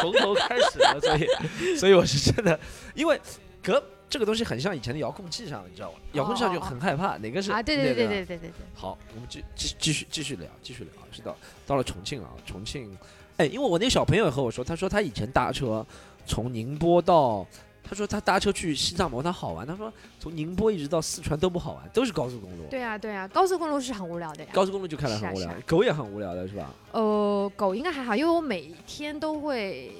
[0.00, 2.56] 从头开始的，所以，所以我是真的，
[2.94, 3.20] 因为
[3.60, 5.98] 隔这个东西很像以前的遥控器上，你知道吗？
[6.12, 8.50] 遥控器上就很害怕，哪个是啊，对对对对对对对。
[8.76, 12.96] 好，我们继继继续继续聊，继续聊，是到到了重庆啊，重庆，
[13.38, 15.84] 哎，因为我那个小朋友也和我说，他说他以前搭车
[16.28, 17.46] 从宁波到，
[17.82, 24.50] 他说他搭车去西藏嘛，他好玩，他说从宁波一直到四川都不好玩，都是高速公路，对啊对啊，高速公路是很无聊的呀。
[24.52, 25.50] 高速公路就看来很无聊是啊。
[25.52, 26.74] 是啊，狗也很无聊的是吧？
[26.92, 29.90] 呃，狗应该还好，因为我每天都会，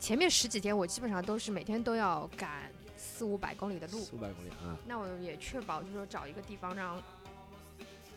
[0.00, 6.96] 前面十几天我基本上都是每天都要赶四五百公里的路，四五百公里啊，那我也确保就是说找一个地方让，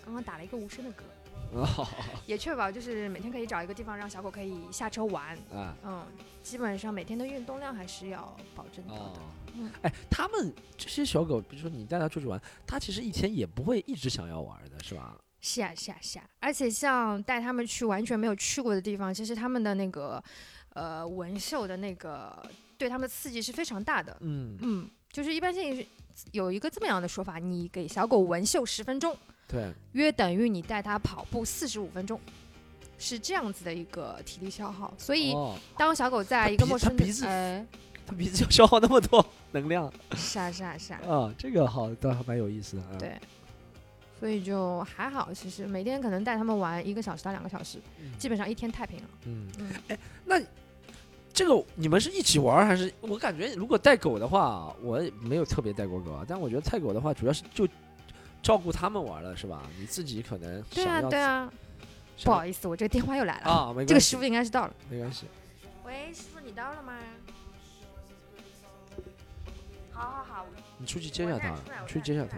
[0.05, 1.16] 刚刚打了一个无声的嗝，哦
[2.25, 5.75] 也确保就是每天可以找一个地方让小狗可以下车玩，啊。
[5.83, 6.05] 嗯，
[6.43, 8.99] 基本上每天的运动量还是要保证到的。
[9.01, 9.19] 哦
[9.59, 15.17] 嗯，哎，他们这些小狗，比如说你带它出去玩，它其实一天也不会一直想要玩的，是吧？
[15.41, 20.23] 是啊，是啊，是啊，而且像带他们去完全没有去过的地方，其实他们的那个
[20.73, 22.37] 呃纹绣的那个
[22.77, 24.15] 对他们的刺激是非常大的。
[24.21, 25.85] 嗯，嗯，就是一般性是
[26.33, 32.19] 有一个这么样的说法，你给小狗纹绣十分钟，对，约等于你带它跑步四十五分钟。
[32.99, 37.67] 是这样子的一个体力消耗，所以哦，当小狗在一个陌生的它鼻子呃，
[38.07, 42.97] 它鼻子要消耗那么多能量是啊是啊是啊，啊，这个好，倒还蛮有意思的啊。
[42.97, 43.15] 对，
[44.19, 49.05] 所以就还好，其实每天可能带他们玩一个小时到两个小时，嗯，基本上一天太平了。
[49.27, 50.41] 嗯，嗯，哎，那
[51.31, 52.91] 这个你们是一起玩还是？
[53.01, 57.67] 我感觉如果带狗的话，我没有特别带过狗啊，但我觉得带狗的话，主要是就
[58.47, 59.61] 照顾他们玩了，是吧？
[59.77, 61.51] 你自己可能对啊对啊，
[62.23, 63.51] 不好意思，我这个电话又来了。
[63.51, 64.73] 啊，没这个师傅应该是到了。
[64.89, 65.25] 没关系。
[65.83, 66.93] 喂，师傅，你到了吗？
[69.91, 70.45] 好好好，
[70.77, 71.53] 你出去接下他，
[71.85, 72.37] 出去接下他。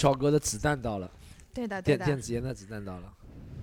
[0.00, 1.10] 赵哥的子弹到了，
[1.52, 3.12] 对的，电电子烟的子弹到了，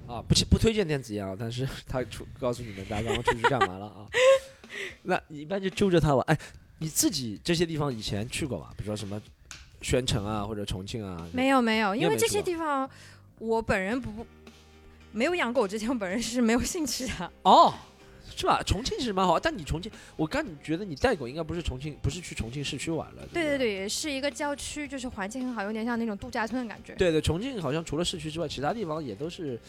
[0.06, 4.06] 啊，不不推荐电子烟啊，但是 他出告诉你们，大刚出去干嘛了啊？
[5.02, 6.38] 那你一般就揪着他玩，哎，
[6.78, 8.70] 你自己这些地方以前去过吗？
[8.78, 9.20] 比如说什么
[9.82, 11.28] 宣城啊，或者重庆啊？
[11.34, 12.88] 没有没有，因为这些地方
[13.40, 14.24] 我本人不
[15.12, 17.32] 没有养狗之前，我本人是没有兴趣的。
[17.42, 17.74] 哦。
[18.36, 18.62] 是吧？
[18.64, 23.28] 重庆其实蛮好，但你重庆，我刚你觉得你带狗应该不是重庆，不是去重庆市区玩了。
[23.34, 26.94] 对对对，是一个郊区，就是环境很好，有点像那种度假村的感觉。
[26.96, 29.60] 对对，重庆好像除了市区之外，其他地方也都是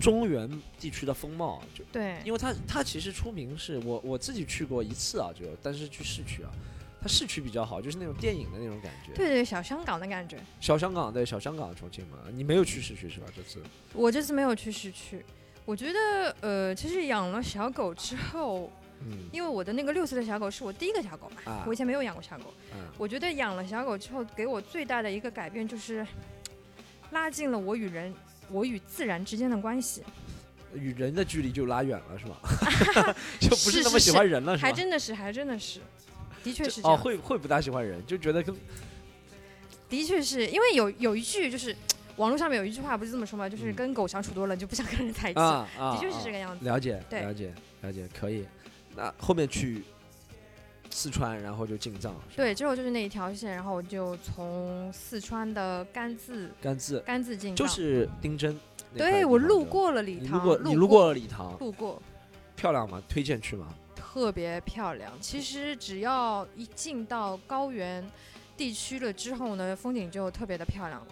[0.00, 0.50] 中原
[0.80, 1.62] 地区的风貌。
[1.74, 6.50] 就对，因为它它其实出名是我我自己去过一次啊，就但是去市区啊，
[7.00, 9.12] 它市区比较好，就是那种电影的那种感觉。
[9.14, 10.38] 对对，小香港的感觉。
[10.60, 13.26] 小香港对小香港重庆嘛，你没有去市区是吧？
[13.36, 15.24] 这次我这次没有去市区。
[15.64, 18.70] 我觉得，呃，其实养了小狗之后，
[19.00, 26.04] 嗯，因为我的那个六岁的小狗是我第一个小狗嘛，我以前没有养过小狗，嗯，我觉得养了小狗之后，给我最大的一个改变就是，
[27.12, 28.12] 拉近了我与人、
[28.50, 30.02] 我与自然之间的关系，
[30.74, 32.36] 与人的距离就拉远了，是吗？
[33.38, 35.80] 就不是那么喜欢人了，是还真的是，还真的是，
[36.42, 36.96] 的确是这样。
[36.96, 38.52] 哦，会会不大喜欢人，就觉得跟，
[39.88, 41.74] 的确是因为有有一句就是。
[42.16, 43.48] 网络上面有一句话不是这么说吗？
[43.48, 45.40] 就是跟狗相处多了就不想跟人在一起。
[45.40, 46.64] 啊啊，的确是这个样子。
[46.64, 48.46] 了解，了解，了解，可以。
[48.94, 49.82] 那后面去
[50.90, 52.14] 四川，然后就进藏。
[52.36, 58.58] 对，之后就是那一条线，然后我就从四川的甘孜，甘孜，甘孜进就是丁真。
[58.94, 60.38] 对，我路过了礼堂。
[60.38, 61.56] 路过，你路过了礼堂。
[61.58, 62.00] 路过。
[62.54, 63.02] 漂亮吗？
[63.08, 63.68] 推荐去吗？
[63.96, 65.10] 特别漂亮。
[65.18, 68.06] 其实只要一进到高原
[68.54, 71.06] 地区了之后呢，风景就特别的漂亮了。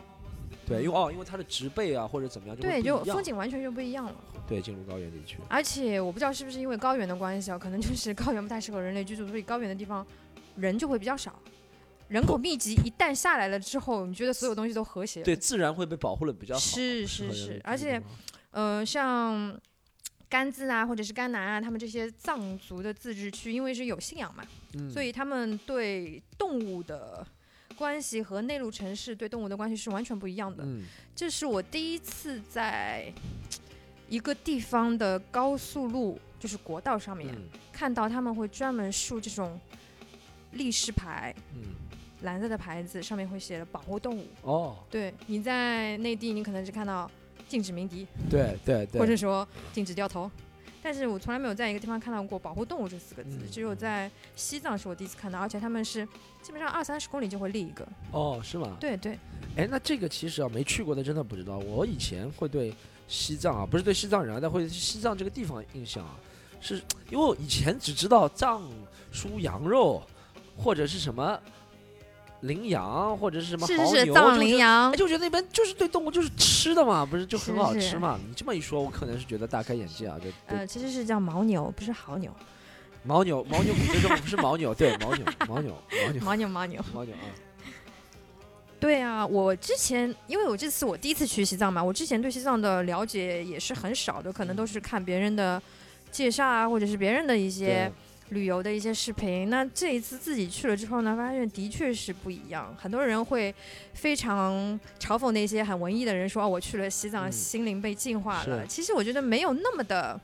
[0.71, 4.15] 对，因为哦，因为它的植被啊或者怎么样就，对，就风景完全就不一样了。
[4.47, 5.37] 对，进入高原地区。
[5.49, 10.07] 而且我不知道是不是因为高原的关系啊，可能就是高原不太适合人类居住，所以高原的地方
[10.55, 11.35] 人就会比较少，
[12.07, 15.25] 人口密集一旦下来了之后，你觉得所有东西都和谐。
[15.25, 16.61] 对，自然会被保护的比较好。
[16.61, 18.01] 是是是，而且，
[18.53, 19.59] 呃，像
[20.29, 24.45] 甘孜啊或者是甘南啊，他们这些藏族的自治区，因为是有信仰嘛，
[24.89, 27.27] 所以他们对动物的。
[27.81, 30.63] 关系和内陆城市对动物的关系是完全不一样的。
[30.67, 30.85] 嗯，
[31.17, 33.11] 这是我第一次在
[34.07, 37.35] 一个地方的高速路，就是国道上面
[37.73, 39.59] 看到他们会专门竖这种
[40.53, 41.63] 立式牌，嗯，
[42.21, 44.27] 蓝色的牌子上面会写着保护动物。
[44.43, 47.11] 哦，对，你在内地你可能只看到
[47.49, 50.31] 禁止鸣笛，对对对，或者说禁止掉头。
[50.83, 56.07] 但是我从来没有在一个地方看到过“保护动物”这四个字，只有在西藏是我第一次看到，而且他们是
[56.43, 57.87] 基本上二三十公里就会立一个。
[58.13, 58.77] 哦，是吗？
[58.81, 59.19] 对对。
[59.57, 61.59] 哎，那这个其实啊，没去过的真的不知道。
[61.59, 62.75] 我以前会对
[63.09, 66.17] 西藏啊，不是对西藏人啊，但会西藏这个地方印象啊，
[66.61, 66.77] 是
[67.11, 68.63] 因为我以前只知道藏
[69.13, 70.03] 书羊肉
[70.57, 71.41] 或者是什么。
[72.41, 78.19] 羚羊或者是什么牦牛，藏羚羊，就觉得那边就是对动物就是吃的嘛，不是就很好吃嘛？
[78.27, 80.17] 你这么一说，我可能是觉得大开眼界啊。
[80.19, 82.35] 就呃，其实是叫牦牛，不是牦牛。
[83.05, 87.29] 牦牛，牦牛，这种不是牦牛，对，牦牛，牦牛，牦牛，牦牛，牦牛，牦牛啊。
[88.79, 95.61] 对啊，我之前因为我这次我第一次去西藏嘛，我之前对西藏的了解也是很少的，可能都是看别人的
[96.11, 97.93] 介绍啊，或者是别人的一些。
[98.31, 102.75] 旅游的一些视频，那这一次自己去了之后呢，发现的确是不一样。
[102.79, 103.55] 很多人会
[103.93, 108.67] 非常嘲讽那些很文艺的人，说我去了西藏，心灵被净化了。
[108.67, 110.19] 其实我觉得没有那么的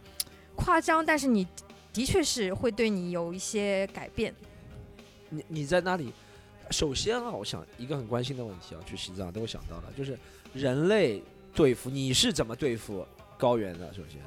[0.55, 1.47] 夸张，但是你
[1.93, 4.35] 的确是会对你有一些改变。
[5.29, 6.13] 你你在那里？
[6.71, 10.19] 首先啊，我想一个很关心的问题啊，去西藏都会想到了，就是
[10.53, 11.23] 人类
[11.55, 13.87] 对付你是怎么对付高原的？
[13.93, 14.21] 首先。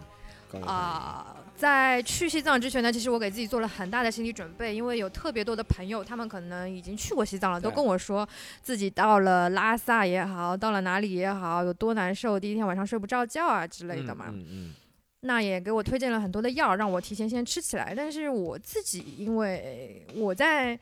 [0.65, 8.27] 啊，在去西藏之前呢，其实我给自己做了很大的心理准备，因为有特别多的朋友，他们可能已经去过西藏了，都跟我说
[8.62, 14.25] 自己到了拉萨也好，到了哪里也好，有多难受，第一天晚上睡不着觉啊之类的嘛。
[14.29, 14.73] 嗯嗯。
[15.21, 17.93] 那也给我推荐了很多的药，让我提前先吃起来。
[17.93, 20.79] 但是我自己，因为我在，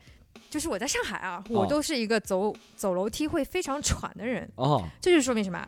[0.47, 4.47] 就是我在上海啊，我都是一个走走楼梯会非常喘的人。
[4.58, 4.88] 哦。
[5.01, 5.67] 这就说明什么？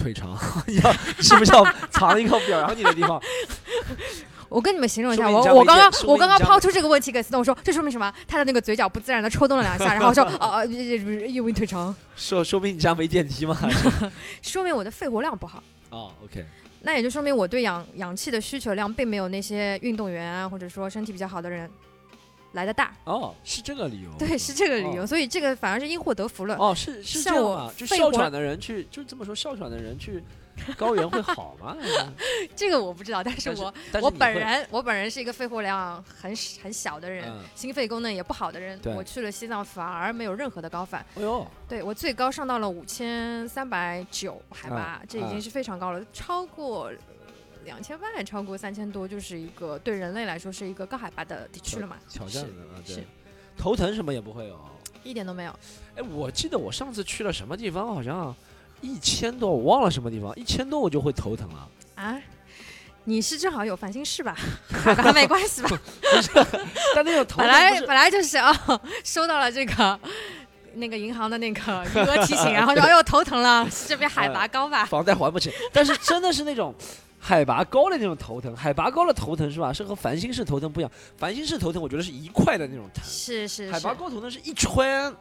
[0.00, 0.30] 腿长，
[0.82, 3.20] 要是不是要藏一个表扬你的地方？
[4.48, 8.12] 我跟你们形容一下，我我刚刚我刚刚抛出这个问题给思东，我说这说明什么？
[8.26, 11.94] 他的那个嘴角不自然的抽动了两下，然后说 啊，因为腿长。
[12.16, 13.56] 说说明你家没电梯吗？
[14.42, 15.62] 说明我的肺活量不好。
[15.90, 16.44] 哦，OK。
[16.82, 21.70] 那也就说明我对氧氧气的需求量并没有那些运动员啊，或者说身体比较好的人
[22.52, 22.92] 来的大。
[23.04, 24.10] 哦，是这个理由。
[24.18, 26.56] 对，是这个理由，所以这个反而是因祸得福了。
[26.56, 30.22] 哦，是是这样啊，就哮喘的人去，就这么说，哮喘的人去。
[30.76, 31.74] 高原会好吗？
[32.54, 38.78] 这个我不知道，但是我我本人我本人是一个肺活量很很小的人，心肺功能也不好的人。
[38.94, 41.00] 我去了西藏反而没有任何的高反。
[41.14, 46.92] 哎呦，对我最高上到了五千三百九海拔，这已经是非常高了，超过
[47.64, 51.96] 两千万，超过三千多，就是一个对人类来说是一个高海拔的地区了嘛。
[52.08, 53.06] 挑战的啊，对，
[53.56, 54.58] 头疼什么也不会有，
[55.02, 55.58] 一点都没有。
[55.96, 58.34] 哎，我记得我上次去了什么地方，好像。
[58.82, 60.34] 一千多，我忘了什么地方。
[60.36, 62.18] 一千多我就会头疼了啊！
[63.04, 64.34] 你是正好有烦心事吧？
[65.12, 65.68] 没关系吧？
[66.00, 66.30] 不是，
[66.94, 68.50] 但那种头本来本来就是啊，
[69.04, 70.00] 收到了这个
[70.76, 74.86] 那个银行的那个余额提醒， 然后说哎呦头疼了，这边海拔高吧？
[74.86, 75.52] 房贷还不起。
[75.74, 76.74] 但是真的是那种
[77.20, 79.72] 海拔高的那种头疼，海拔高的头疼是吧？
[79.72, 80.90] 是和烦心事头疼不一样。
[81.16, 83.04] 烦心事头疼，我觉得是一块的那种疼。
[83.04, 83.70] 是是。
[83.70, 85.14] 海拔高头疼是一圈。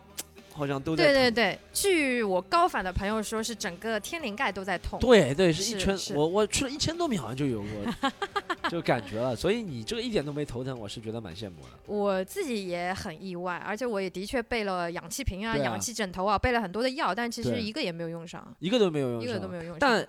[0.52, 5.00] 好像都在对对对，据我高反的朋友说，是整个天灵盖都在痛。
[5.00, 5.98] 对对，是一圈。
[6.14, 9.34] 我我去了一千多米，好像就有过，就感觉了。
[9.34, 11.70] 所以你这个一点都没头疼，我是觉得蛮羡慕的。
[11.86, 19.78] 我自己也很意外，而且我也的确备了氧气瓶啊、氧气枕头啊，备了很多的药，但其实一个也没有用上，一个都没有用上，一个都没有用上。
[19.80, 20.06] 但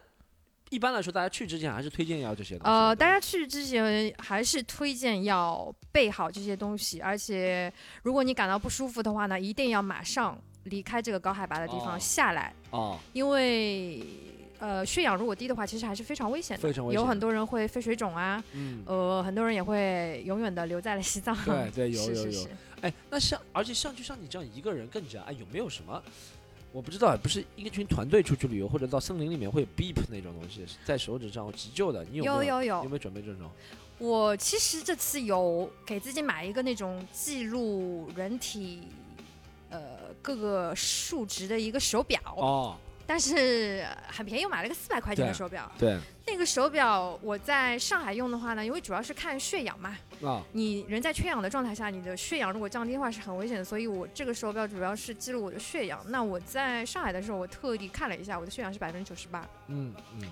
[0.70, 2.70] 一般来说，大家去之前还是推荐要这些东西。
[2.70, 7.70] 呃，大家去之前还是推荐要备好这些东西，而且
[8.04, 12.54] 如果你感到不舒服的话呢，一定要马上离开这个高海拔的地方下来。
[12.70, 12.98] 哦。
[13.12, 14.00] 因为
[14.60, 16.62] 呃，血氧如果低的话，其实还是非常危险的。
[16.62, 17.00] 非常危险。
[17.00, 18.42] 有很多人会肺水肿啊。
[18.52, 18.82] 嗯。
[18.86, 21.36] 呃，很多人也会永远的留在了西藏。
[21.44, 22.48] 对 对，有有有。
[22.82, 26.00] 哎，那像而且像就像你这样一个人更加哎，有没有什么？
[26.72, 33.50] 我不知道，不是一群团队出去旅游，或者到森林里面会有 beep 那种东西，在手指上急救的，你有有有有有没有准备这种？
[33.98, 38.82] 我其实这次有给自己买一个那种记录人体
[39.68, 39.80] 呃
[40.22, 42.76] 各个数值的一个手表哦。
[43.10, 45.68] 但是很便宜，我买了个四百块钱的手表。
[45.76, 49.98] 对，那个手表我在上海用的话呢，因为主要是看血氧嘛。
[50.22, 50.40] 啊。
[50.52, 56.00] 你人在缺氧的状态下，你的血氧如果降低的话是很危险的，所以我这个手表主要是记录我的血氧。
[56.06, 59.44] 那我在上海的时候，我特地看了一下，我的血氧是百分之九十八。
[59.66, 60.22] 嗯嗯。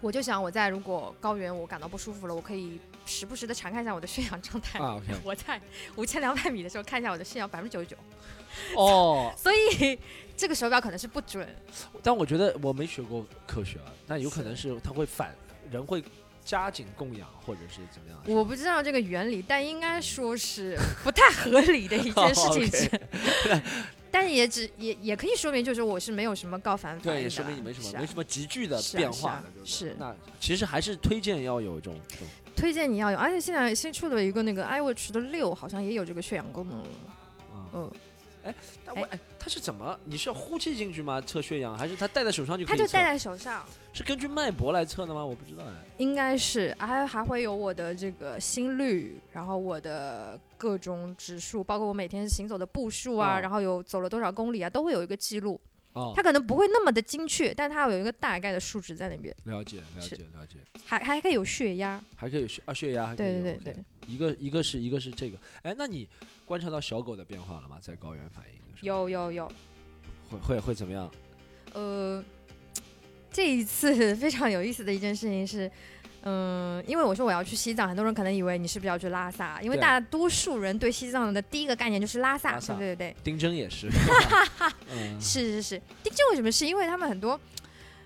[0.00, 4.78] 我就想，我在如果高原我感到不舒服了，我可以时不时的查看一下我的血氧状态。
[4.78, 5.12] 啊，OK。
[5.22, 5.60] 我在
[5.96, 7.94] 五千两百米的时候看一下我的血氧百分之九十九。
[8.76, 9.32] 哦。
[9.36, 9.98] 所以。
[10.38, 11.44] 这个手表可能是不准，
[12.00, 15.34] 但我觉得我没学过科学啊，但有可能是它会反
[15.68, 16.00] 人会
[16.44, 18.16] 加紧供氧或者是怎么样。
[18.24, 22.88] 我不知道这个原理，但应该说是不太合理的一件事情是。
[24.12, 29.96] 但也只也也可以说明，就是我是没有什么高反反应对，也说明你没什么没什么急剧的变化的，是。
[29.98, 32.00] 那其实还是推荐要有一种。
[32.54, 36.86] 推荐你要有，而且现在新出的一个那个 iWatch 的六，好像也有这个血氧功能了。
[37.74, 37.90] 嗯。
[38.44, 39.98] 哎，但我哎，它是怎么？
[40.04, 41.20] 你是要呼气进去吗？
[41.20, 42.82] 测血氧，还是它戴在手上就可以测？
[42.82, 45.24] 它就戴在手上，是根据脉搏来测的吗？
[45.24, 45.72] 我不知道哎。
[45.98, 55.60] 应该是，还还会有我的这个心率，然后我的各种指数，包括我每天行走的步数啊，然后有走了多少公里啊，都会有一个记录。
[55.94, 56.12] 哦。
[56.14, 59.34] 它可能不会那么的精确，但它有一个大概的数值在那边。
[59.44, 60.58] 了解，了解，了解。
[60.84, 63.14] 还还可以有血压，还可以有血啊血压。
[63.14, 63.84] 对对对对。
[64.08, 66.08] 一个一个是一个是这个，哎，那你
[66.46, 67.78] 观察到小狗的变化了吗？
[67.80, 68.58] 在高原反应？
[68.80, 69.52] 有有有，
[70.30, 71.10] 会会会怎么样？
[71.74, 72.24] 呃，
[73.30, 75.70] 这一次 非常有意思的一件事情是，
[76.22, 83.16] 嗯，因为我说我要去西藏，很多人可能以为你是不是要去拉萨，因为大多数人对西藏的第一个概念就是拉萨，对对对。
[83.22, 83.90] 丁真也是，
[85.20, 86.50] 是是是，丁真为什么？
[86.50, 87.38] 是因为他们很多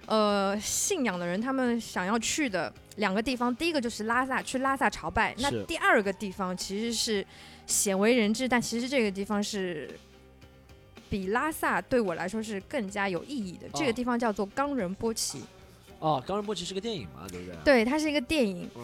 [0.07, 7.25] 呃信仰的人，他们想要去的两个地方，第一个就是拉萨，去拉萨朝拜；那第二个地方其实是
[7.67, 9.91] 鲜为人知，但其实这个地方是。
[11.11, 13.69] 比拉萨对我来说是更加有意义的。
[13.75, 15.43] 这个地方叫做冈仁波齐。
[15.99, 17.57] 哦，冈仁波齐是个电影嘛，对不对？
[17.63, 18.67] 对，它是一个电影。
[18.75, 18.83] 嗯，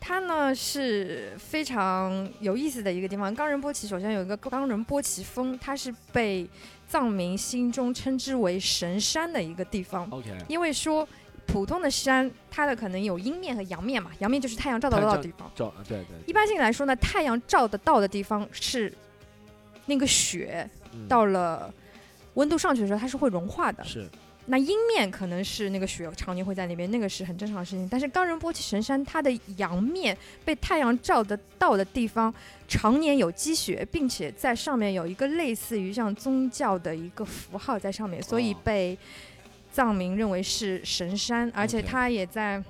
[0.00, 3.32] 它呢是非常有意思的一个地方。
[3.32, 6.50] 冈仁波齐首先有一个冈仁波齐峰，它是被
[6.88, 10.08] 藏民心中称之为神山的一个地方。
[10.10, 11.06] OK，因为说
[11.46, 15.50] 普通的山，它的可能有阴面和阳面嘛，阳面就是太阳照得到的地方。
[15.54, 18.92] 照啊，对对，一般性来说呢，太阳照得到的地方是
[19.86, 21.72] 那个雪嗯到了
[22.34, 23.84] 温度上去的时候，它是会融化的。
[23.84, 24.08] 是
[24.46, 27.88] 那阴面可能是那个雪常年会在那边，那个是很正常的事情。
[27.88, 32.32] 但是冈仁波齐神山它的阳面被太阳照得到的地方，
[32.66, 38.98] 常年有积雪，并且在上面有一个类似于像宗教的一个符号在上面，所以哦被
[39.72, 42.62] 藏民认为是神山，而且它也在。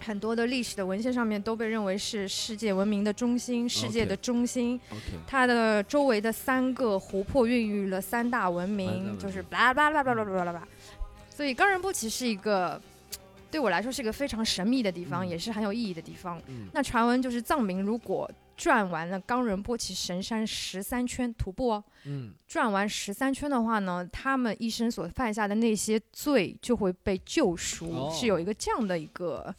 [0.00, 4.78] 很多的历史的文献上面都被认为是世界文明的中心，世界的中心。
[5.26, 10.68] 它的周围的三个湖泊孕育了三大文明，明就是巴拉巴拉巴拉巴拉巴拉巴拉。
[11.36, 12.80] 所以冈仁波齐是一个
[13.50, 16.40] 对我来说是一个非常神秘的地方，嗯也是很有意义的地方。
[16.46, 29.54] 嗯，那传闻就是藏民如果转完了冈仁波齐神山十三圈徒步哦，嗯，转完十三圈的话呢，他们一生所犯下的那些罪就会被救赎，哦是有一个这样的一个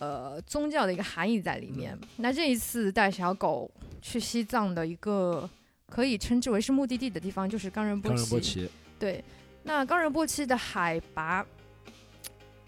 [0.00, 1.96] 呃宗教的一个含义在里面。
[2.16, 3.70] 那这一次带小狗
[4.02, 5.48] 去西藏的一个
[5.86, 8.18] 可以称之为是目的地的地方，就是冈仁波冈。
[8.18, 8.68] 仁波齐，
[8.98, 9.22] 对，
[9.62, 11.44] 那冈仁波齐的海拔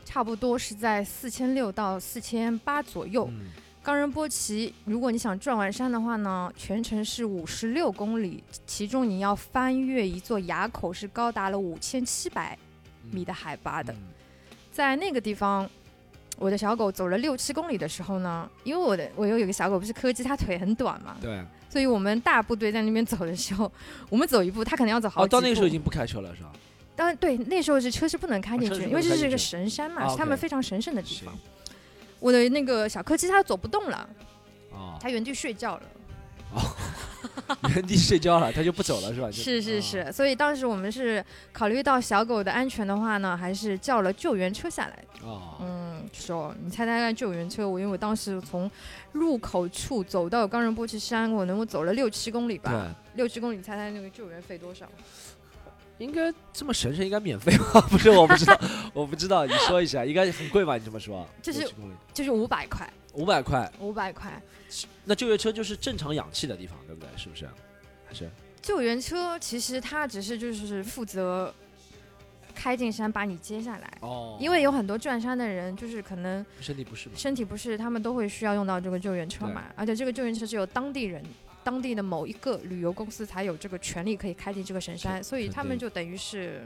[0.05, 3.26] 差不多是在四千六到四千八左右。
[3.30, 3.51] 嗯
[3.84, 12.57] 冈仁波齐，如果你想转完山的话呢，全程是五十六公里，其中你要翻越一座垭口，是高达了五千七百
[13.11, 13.93] 米的海拔的。
[13.93, 13.99] 嗯
[14.70, 15.68] 在那个地方，
[16.38, 23.70] 我的小狗走了六七公里的时候呢，因为我的我又有一个小狗不是柯基，它腿很短嘛，对，所以我们大部队在那边走的时候，
[24.09, 25.32] 我们走一步，它可能要走好哦，几步。
[25.32, 26.53] 到那个时候已经不开车了是吧？
[26.95, 31.36] 当然对，那时候是车是不能开进去，因为这是一个神山嘛，啊是他们非常神圣的地方。
[32.20, 34.09] 我的那个小柯基它走不动了，
[34.70, 35.82] 哦，它原地睡觉了。
[36.55, 36.61] 哦
[37.74, 39.28] 原地睡觉了，它就不走了是吧？
[39.28, 45.05] 就是是啊是，所以当时我们是考虑到小狗的安全的话呢，还是叫了救援车下来。
[45.22, 48.70] 哦，嗯，说你猜猜看，救援车我因为我当时从
[49.12, 52.70] 入口处走到冈仁波齐山，我能够走了六七公里吧？
[52.70, 54.86] 对，六七公里，你猜猜那个救援费多少？
[56.03, 57.80] 应该这么神圣，应该免费吗？
[57.88, 58.61] 不是，我不知道，
[58.92, 60.76] 我不知道，你说一下，应该很贵吧？
[60.76, 61.70] 你这么说，就是
[62.12, 64.42] 就是五百块，五百块，五百块。
[65.05, 67.09] 那救援车就是正常氧气的地方，对不对？
[67.16, 67.48] 是不是？
[68.07, 68.28] 还是
[68.61, 71.53] 救援车其实它只是就是负责
[72.55, 73.98] 开进山把你接下来。
[74.00, 77.09] 哦因为有很多转山的人，就是可能身体不适？
[77.16, 79.64] 身体不适，他们都会需要用到这个救援车嘛。
[79.76, 81.22] 而且这个救援车是由当地人、
[81.65, 86.63] 当地的某一个旅游公司才有这个权利可以开进这个神山，所以他们就等于是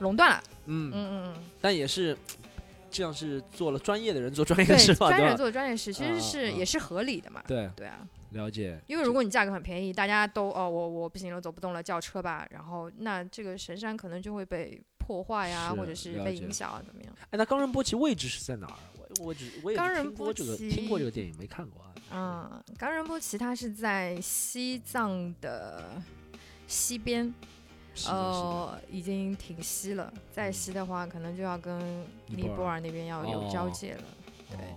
[0.00, 0.42] 垄断了。
[0.66, 2.16] 嗯，嗯嗯嗯，但也是
[2.90, 5.08] 这样是做了专业的人做专业的，事嘛，对？
[5.08, 7.42] 专业人做专业事其实是也是合理的嘛。
[7.46, 8.80] 对，对啊，了解。
[8.86, 17.12] 因为如果你价格很便宜，大家都哦我我不行了，走不动了，叫车吧，然后那这个神山可能就会被破坏呀，是或者是被影响啊，怎么样？
[17.24, 18.74] 哎，那冈仁波齐位置是在哪儿？
[19.18, 21.90] 我我只我也听过这个听过这个电影，没看过啊。
[22.12, 25.84] 嗯，冈仁波齐它是在西藏的
[26.66, 27.34] 西边，
[28.08, 30.12] 呃，已经挺西了。
[30.30, 31.78] 再西的话，可能就要跟
[32.26, 34.04] 尼尼泊尔那边要有交界了。
[34.50, 34.76] 对，哦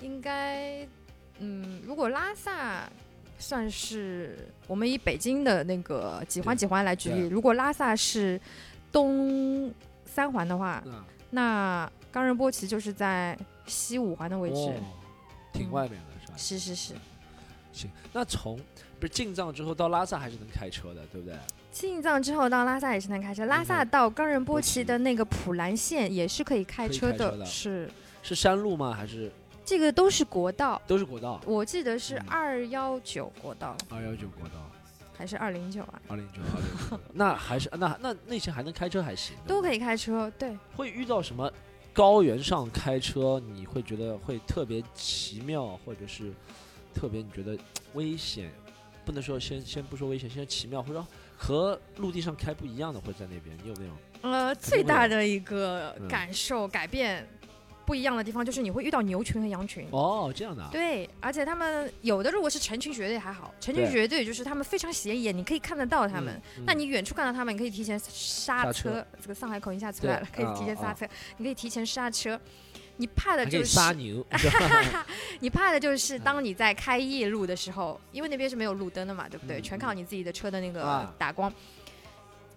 [0.00, 0.86] 应该，
[1.38, 2.90] 嗯，如果拉萨
[3.38, 8.40] 算是我们以北京的那个几环几环来举例，如果拉萨是
[8.90, 9.72] 东
[10.04, 14.56] 三环的话，那那冈仁波齐就是在西五环的位置。
[14.56, 14.74] 哦，
[15.52, 16.58] 挺嗯外面的是吧？
[16.58, 16.94] 是是是，
[17.72, 18.58] 行，那从
[19.00, 21.36] 不是进藏之后到拉萨还是能开车的，对不对？
[21.70, 27.90] 进藏之后到拉萨也是能开车，拉萨嗯到冈仁波波齐齐的那个普兰县也是可以开车的，车的是
[28.22, 28.92] 是山路吗？
[28.92, 29.32] 还是
[29.64, 31.40] 这个都是国道，都是国道？
[31.46, 34.70] 我记得是嗯二幺九国道二幺九国道，
[35.16, 36.02] 还是二零九啊？
[36.08, 41.50] 二零九二零九，那还是那那那些还能开车还行，都可以开车，对，会遇到什么
[41.92, 46.32] 高原上开车，你会觉得会特别奇妙，或者是
[46.94, 47.56] 特别你觉得
[47.94, 48.50] 危险？
[49.04, 53.92] 不能说先先不说危险，先说奇妙，或者说和陆地上开不一样的，会在那边，你有没有？
[54.22, 57.26] 呃，最大的一个嗯感受改变
[57.92, 59.86] 不一样的地方就是你会遇到牛群和羊群。
[59.90, 60.70] 哦，这样的、啊。
[60.72, 66.40] 对，而且他们有的如果是成群结队还好，成群对结队就是他们非常显眼，你可以看得到他们。
[66.56, 72.40] 嗯，那你远处看到他们，你可以提前刹刹车，这个上海口音一下出来了，可以提前啊啊啊刹车，你可以提前刹车。
[72.96, 74.24] 你怕的就是杀牛，
[75.40, 79.60] 你怕的就是嗯当你在开夜路的时候，因为那边是没有路灯的嘛，对不对？
[79.60, 81.52] 嗯全靠你自己的车的那个啊打光。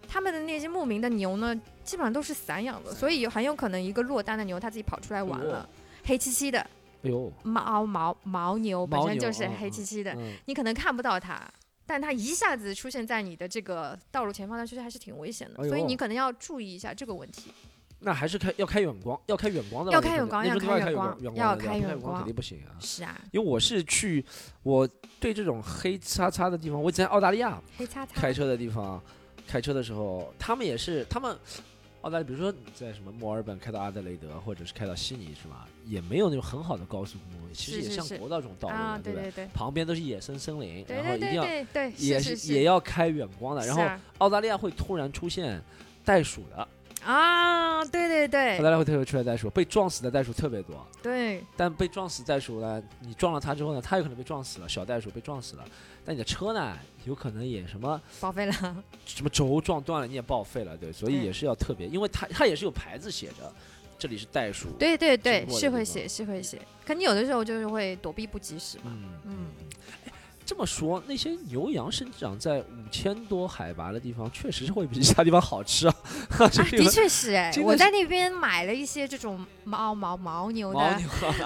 [0.08, 5.68] 他们的那些牧民的牛呢，基本上都是散养的，所以很有可能一个落单的牛它自己跑出来玩了，
[6.04, 6.60] 黑漆漆的。
[6.60, 11.40] 哎呦，毛毛牦牛本身就是黑漆漆的，你可能看不到它，
[11.86, 17.52] 但它一下子出现在你的这个道路前方，它其实还是挺危险的，所以你可能要注意一下这个问题。
[18.00, 19.92] 那还是开要开远光，要开远光的。
[19.92, 22.76] 要开远光，要开远光，要开远光，肯定不行啊。
[22.80, 24.24] 是啊，因为我是去，
[24.64, 24.88] 我
[25.20, 29.02] 对这种黑叉叉的地方，我在澳大利亚黑擦擦开车的地方，
[29.48, 31.38] 开车的时候，他们也是，他们
[32.02, 35.68] 澳大利亚，比如说你在什么墨尔本开到阿德雷德，或者是开到悉尼，是吧？
[35.86, 39.48] 也没有那种很好的高速公路，其实也像国道这种道路，对对对？
[39.54, 41.46] 旁边都是野生森林，然后一定要
[41.98, 43.84] 也是也要开远光的，然后
[44.20, 45.62] 澳大利亚会突然出现
[46.04, 46.68] 袋鼠的。
[47.06, 50.86] 啊，对对对，澳大利亚会特别出来袋鼠，被撞死的袋鼠特别多。
[51.04, 55.64] 对，但被撞死袋鼠呢，你撞了它之后呢，它有可能被撞死了，小袋鼠被撞死了。
[56.04, 56.76] 但你的车呢，
[57.06, 58.54] 有可能也什么报废了，
[59.06, 63.54] 什么轴撞断了，你也报废了，对，所以也是要特别，因为它它也是有牌子写着，
[64.00, 64.70] 这里是袋鼠。
[64.80, 68.86] 对对对，是会写是会写，可你有的时候就是会躲避不及时嘛。
[68.86, 69.48] 嗯嗯。
[70.46, 75.96] 这么说，那些牛羊生长在五千多海拔的地方，确实是会比其他地方好吃啊！
[76.38, 81.00] 啊，的确是哎，我在那边买了一些这种毛毛牦牛的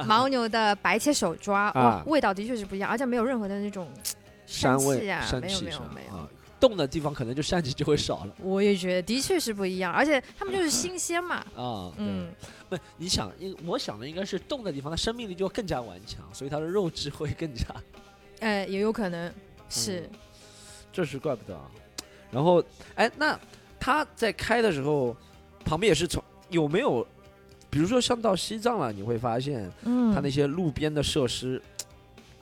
[0.05, 3.87] 牦牛的白切手抓，哇，味道的确是不一样，而且没有任何的那种
[4.45, 6.29] 膻味啊，没有没有没有，
[6.59, 8.35] 冻的地方可能就膻气就会少了。
[8.41, 11.37] 我也觉得的确是不一样，而且他们就是新鲜嘛。
[11.55, 12.29] 啊，嗯，
[12.67, 17.63] 不，你想，应我想的应该是冻的地方，它生命力就更加顽强，所以它的肉质会更加。
[18.39, 19.31] 哎，也有可能
[19.69, 20.09] 是，
[20.91, 21.69] 这是怪不得啊。
[22.31, 22.63] 然后，
[22.95, 23.39] 哎，那
[23.79, 25.15] 他在开的时候，
[25.65, 27.05] 旁边也是从有没有，
[27.69, 31.61] 比如说像到西藏了，你会发现，嗯，他那些路边的设施，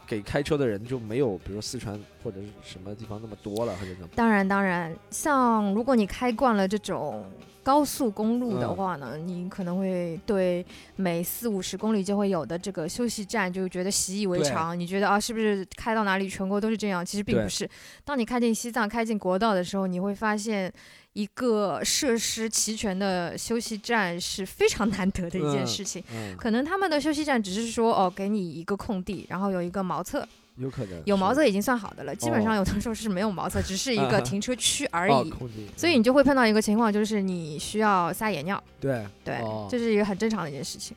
[0.08, 4.10] 给开车的人就没有，比如说四川或者是什么地方那么多了，或者怎么？
[4.16, 7.26] 当然，当然，像如果你开惯了这种。
[7.68, 14.80] 高速公路的话呢，你可能会对每四五十公里就会有的这个休息站就觉得习以为常。
[14.80, 17.06] 你觉得啊，是不是开到哪里全国都是这样？
[17.06, 17.70] 其实并不是。
[18.06, 20.72] 当你开进西藏、开进国道的时候，你会发现
[21.18, 26.04] 一个设施齐全的休息站是非常难得的一件事情。
[26.38, 30.28] 可能他们的休息站只是说哦，给你一个空地，然后有一个茅厕。
[30.58, 35.34] 有可能有茅厕已经算好的了，基本上有的时候是没有茅厕，只是一个停车区而已。
[35.76, 38.64] 所以你就会碰到一个情况，就是你需要撒野尿。
[38.80, 40.96] 对对，这是一个很正常的一件事情。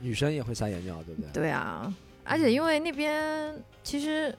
[0.00, 1.30] 女生也会撒野尿，对不对？
[1.32, 1.92] 对啊，
[2.22, 4.32] 而且因为那边其实，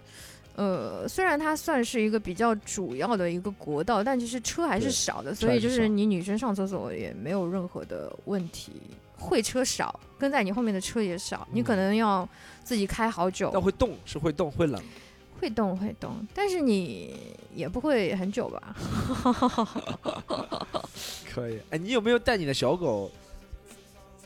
[0.58, 8.74] 呃，虽然它算是一个比较主要的一个国道，但其实车还是少的，所以就是你女生上厕所也没有任何的问题。
[9.20, 12.28] 会车少，跟在你后面的车也少，你可能要
[12.64, 13.50] 自己开好久。
[13.52, 14.80] 那会动是会动会冷，
[15.40, 17.16] 会动会动，但是你
[17.56, 18.76] 也不会很久吧？
[21.34, 23.12] 可以，哎，你有没有带你的小狗？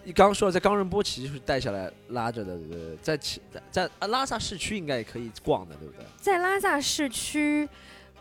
[0.04, 2.98] 你刚刚说在冈仁波齐就是带下来拉着的，对不对？
[3.02, 6.06] 在在在拉萨市区应该也可以逛的，对不对？
[6.18, 7.68] 在拉萨市区。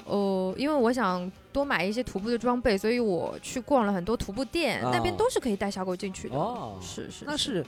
[0.06, 6.34] 哦，因为我想多买一些徒步的装备，所以我去逛了很多徒步店，那边都是可以带小狗进去的。
[6.34, 7.64] 哦，是是，那是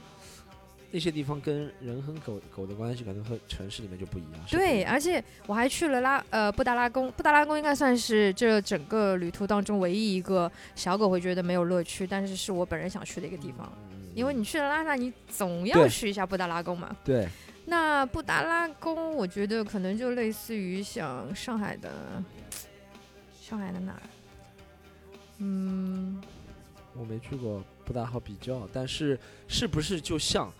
[0.91, 4.41] 那些地方跟人和狗狗的关系可能和城市里面就不一样。
[4.49, 13.71] 对，而且我还去了拉呃布达拉宫，布达拉宫应该算是这整个旅途当中唯一一个小狗会觉得没有乐趣，但是是我本人想去的一个地方。
[14.15, 16.95] 因为你去了拉萨，你总要去一下布达拉宫嘛。
[17.03, 17.27] 对。
[17.65, 21.89] 那布达拉宫，我觉得可能就类似于像上海的，
[23.41, 24.01] 上海的哪儿？
[25.37, 26.21] 嗯，
[26.93, 28.67] 我没去过，不大好比较。
[28.73, 30.51] 但是是不是就像，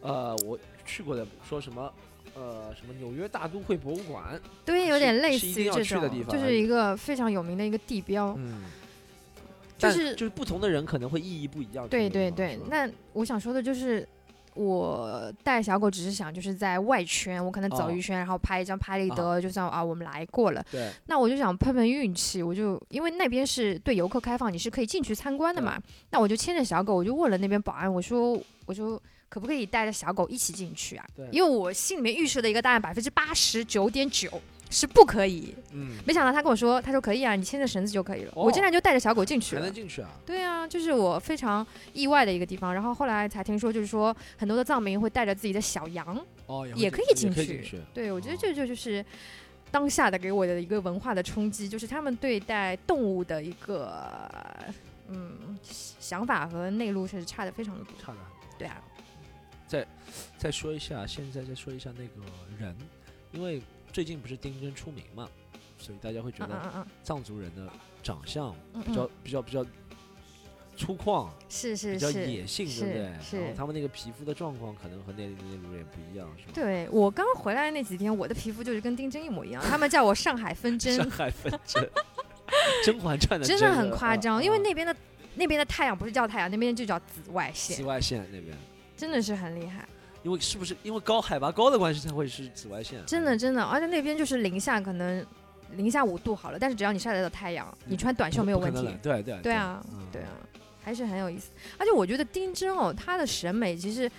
[0.00, 1.92] 呃，我去过的，说什么，
[2.34, 4.40] 呃，什么纽约大都会博物馆？
[4.64, 8.34] 对，有点类似于这种，就是一个非常有名的一个地标。
[8.38, 8.64] 嗯，
[9.88, 11.88] 就是就是不同的人可能会意义不一样。
[11.88, 14.06] 对对对，那我想说的就是。
[14.54, 20.62] 我带小狗只是想就是在外圈，我可能走一圈，然后拍一张拍立得，就算啊我们来过了。
[20.72, 20.90] 对。
[21.06, 25.80] 那我就想碰碰运气，我就因为那边是对游客开放，你是可以进去参观的嘛。
[26.10, 31.06] 那我就牵着小狗，我就问了那边保安，我说我说可不可以带着小狗一起进去啊？
[31.14, 31.28] 对。
[31.30, 34.28] 因为我心里面预设的一个答案百分之八十九点九。
[34.70, 38.32] 是不可以，嗯，没想到他跟我说，他说可以啊，你牵着绳子就可以了。
[38.36, 40.08] 我竟然就带着小狗进去了，还能进去啊？
[40.24, 42.72] 对啊，就是我非常意外的一个地方。
[42.72, 47.82] 然后后来才听说，就是说很多的藏民会带着自己的小羊，哦，也可以进去。
[47.92, 49.04] 对，我觉得这就就是
[49.72, 54.32] 当下的给我的一个文化的冲击，就是他们对待动物的一个
[55.08, 57.92] 嗯想法和内陆是差的非常的多。
[58.00, 58.18] 差的，
[58.56, 58.80] 对啊。
[59.66, 59.84] 再
[60.38, 62.24] 再说一下，现在再说一下那个
[62.56, 62.76] 人，
[63.32, 63.60] 因为。
[63.92, 65.28] 最近不是丁真出名嘛？
[65.78, 67.66] 所以大家会觉得藏族人的
[68.02, 69.64] 长相嗯，比较比较比较
[70.76, 73.02] 粗犷，是是比较，野性，对不对？
[73.40, 76.52] 然后他们那个皮肤的状况可能和内内陆人不一样，是吧？
[76.54, 81.82] 对我刚回来那几天，我的皮肤就是跟丁真一模一样，他们叫我上海纷争 上，海纷争，
[82.84, 84.44] 《甄嬛传》的真的很夸张，嗯。
[84.44, 84.94] 因为那边的
[85.34, 87.76] 那边的太阳不是叫太阳，那边就叫紫外线。
[87.76, 88.56] 紫，外线那边，
[88.96, 89.86] 真的是很厉害，
[90.22, 93.02] 因为是不是因为高海拔高的关系才会是紫外线？
[93.06, 95.24] 真的真的，而且那边就是零下可能
[95.76, 98.82] 零下五度好了，但是只要你晒得到太阳，你穿短袖没有问题。
[99.02, 100.28] 对对对啊嗯，对啊，
[100.82, 101.50] 还是很有意思。
[101.78, 104.10] 而且我觉得丁真哦，他的审美其实，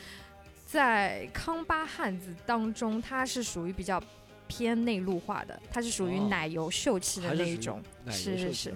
[0.66, 4.02] 在康巴汉子当中，他是属于比较
[4.48, 7.80] 偏内陆化的，他是属于哦奶油秀气的那一种。
[8.10, 8.74] 是是是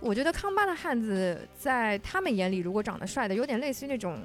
[0.00, 4.18] 我觉得康巴的汉子在他们眼里，如果长得帅的，有点类似于那种。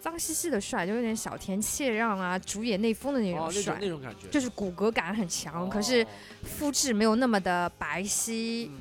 [0.00, 6.08] 脏兮兮的帅，就有点小田切让啊，主演内丰的那哦那种帅，那种感觉，就是骨骼感很强，可是哦
[6.44, 8.78] 肤质没有那么的白皙，嗯，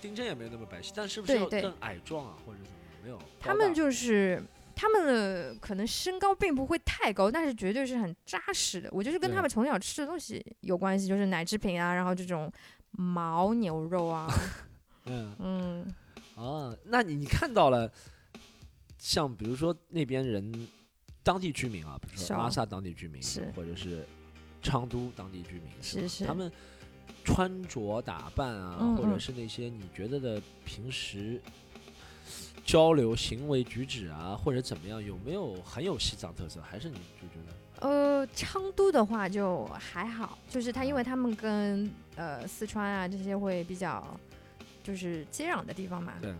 [0.00, 2.82] 丁真也没有那么白皙，但是不是更矮壮啊，或者怎么样？
[3.04, 4.42] 没有，他们就是
[4.74, 8.88] 他们的可能身高并不会太高，但是绝对是很扎实的。
[8.92, 12.50] 我就是跟他们从小吃的东西有关系，就是奶制品啊，然后这种
[12.92, 14.26] 牦牛肉啊，
[15.06, 15.36] 嗯。
[15.38, 15.94] 嗯，
[16.36, 17.90] 啊，那你你看到了，
[19.02, 20.68] 像比如说那边人
[21.24, 24.06] 当地居民啊，比如说拉萨当地居民，是或者是
[24.62, 26.50] 昌都当地居民，是是他们
[27.24, 31.42] 穿着打扮啊，嗯嗯或者是那些你觉得的平时
[32.64, 36.60] 交流行为举止啊，或者怎么样，有没有很有西藏特色？
[36.62, 44.16] 还是你就觉得呃，昌都的话就还好，就是他因为他们跟呃四川啊这些会比较
[44.84, 46.14] 就是接壤的地方嘛。
[46.22, 46.32] 对。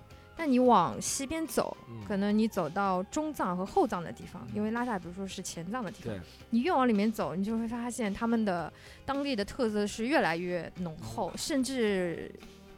[0.43, 6.12] 但你往西边走，嗯可能你走到中藏和后藏的地方，因为拉萨比如说是前藏的地方，
[6.51, 8.72] 你越往里面走，你就会发现他们的
[9.07, 12.28] 当地的特色是越来越浓嗯厚，甚至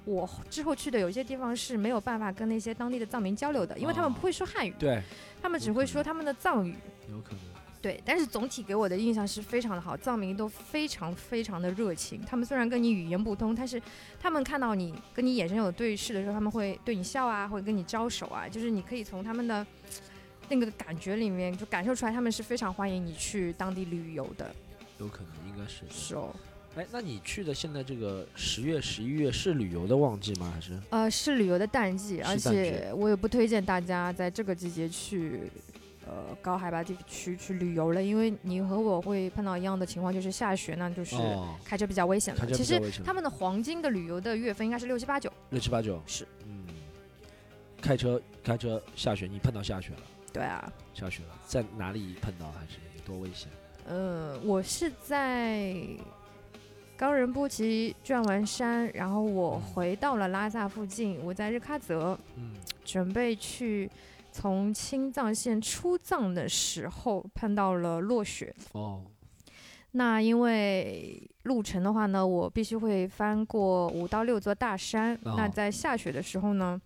[0.05, 5.01] 我之后去的有一些地方是没有办法跟那些当地的藏民交流的，因为他们哦不会说汉语，对，
[5.41, 6.77] 他们只会说他们的藏语。
[7.09, 7.54] 有可能。
[7.85, 12.19] 对，但是总体给我的印象是非常的好，藏民都非常非常的热情。
[12.27, 13.79] 他们虽然跟你语言不通，但是
[14.19, 19.67] 他们看到你跟你眼神有对视的时候，他们会对你笑啊，会跟你招手啊，就是你可以从他们的
[20.49, 24.51] 那个感觉里面就感受出来，他们是非常欢迎你去当地旅游的。
[24.99, 26.35] 有可能应该是是哦，
[26.77, 30.51] 哎，那你去的现在这个十月、十一月是旅游的旺季吗？
[30.55, 35.43] 还是呃，是旅游的淡季，而且我也不推荐大家在这个季节去。
[36.07, 42.47] 呃，高海拔地区去旅游了，因为你和我会碰到一样的情况，就是下雪，那就是哦，开车比较危险了。
[42.53, 45.33] 其实他们的黄金的旅游的月份应该是六七八九。
[45.51, 46.67] 六七八九是，嗯，
[47.81, 50.01] 开车开车下雪，你碰到下雪了，
[50.33, 52.53] 对啊，下雪了，在哪里碰到？
[52.53, 53.49] 还是有多危险？
[53.87, 55.75] 呃，我是在
[56.97, 62.53] 冈仁波齐转完山，然后我回到了拉萨附近，我在日喀则嗯，
[62.85, 63.91] 准备去
[64.37, 68.53] 从青藏线出藏的时候碰到了落雪。
[68.73, 69.05] 哦，
[69.93, 75.15] 那因为路程的话呢，我必须会翻过五到六座大山。
[75.23, 76.81] 哦那在下雪的时候呢，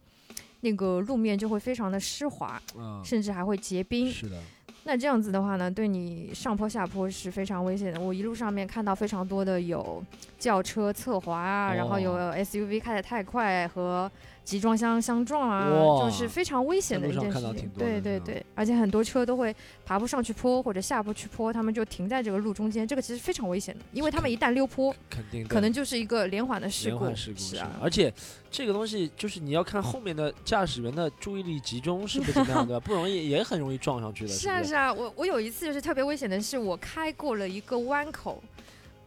[0.61, 4.11] 那个路面就会非常的湿滑，嗯，甚至还会结冰。
[4.11, 4.39] 是的，
[4.85, 7.99] 那这样子的话呢，对你上坡下坡是非常危险的。
[7.99, 10.05] 我一路上面看到非常多的有
[10.39, 14.11] 轿车侧滑啊，哦然后有 SUV 开得太快和
[14.49, 15.69] 集装箱相撞啊，
[16.01, 17.71] 就是非常危险的一件事情。
[17.77, 26.97] 对对对，而且很多车都会爬不上去坡或者下不去坡，他们就停在这个路中间，这个其实非常危险的，因为他们一旦溜坡，肯定的可能就是一个连环的事故。
[26.97, 28.11] 连环事故是啊，而且
[28.51, 32.81] 这个东西就是你要看后面的驾驶员的注意力集中是不是怎么样，对吧？
[32.81, 34.33] 不容易，也很容易撞上去的。
[34.33, 38.43] 是啊是啊，我我有一次就是特别危险的是，我开过了一个弯口，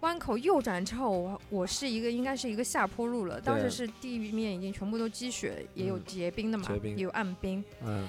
[0.01, 7.63] 弯口右转之后，我我是一个应该是一个下坡路了，当时是地面已经全部都积雪，也有嗯结冰的嘛也有暗冰。
[7.85, 8.07] 嗯，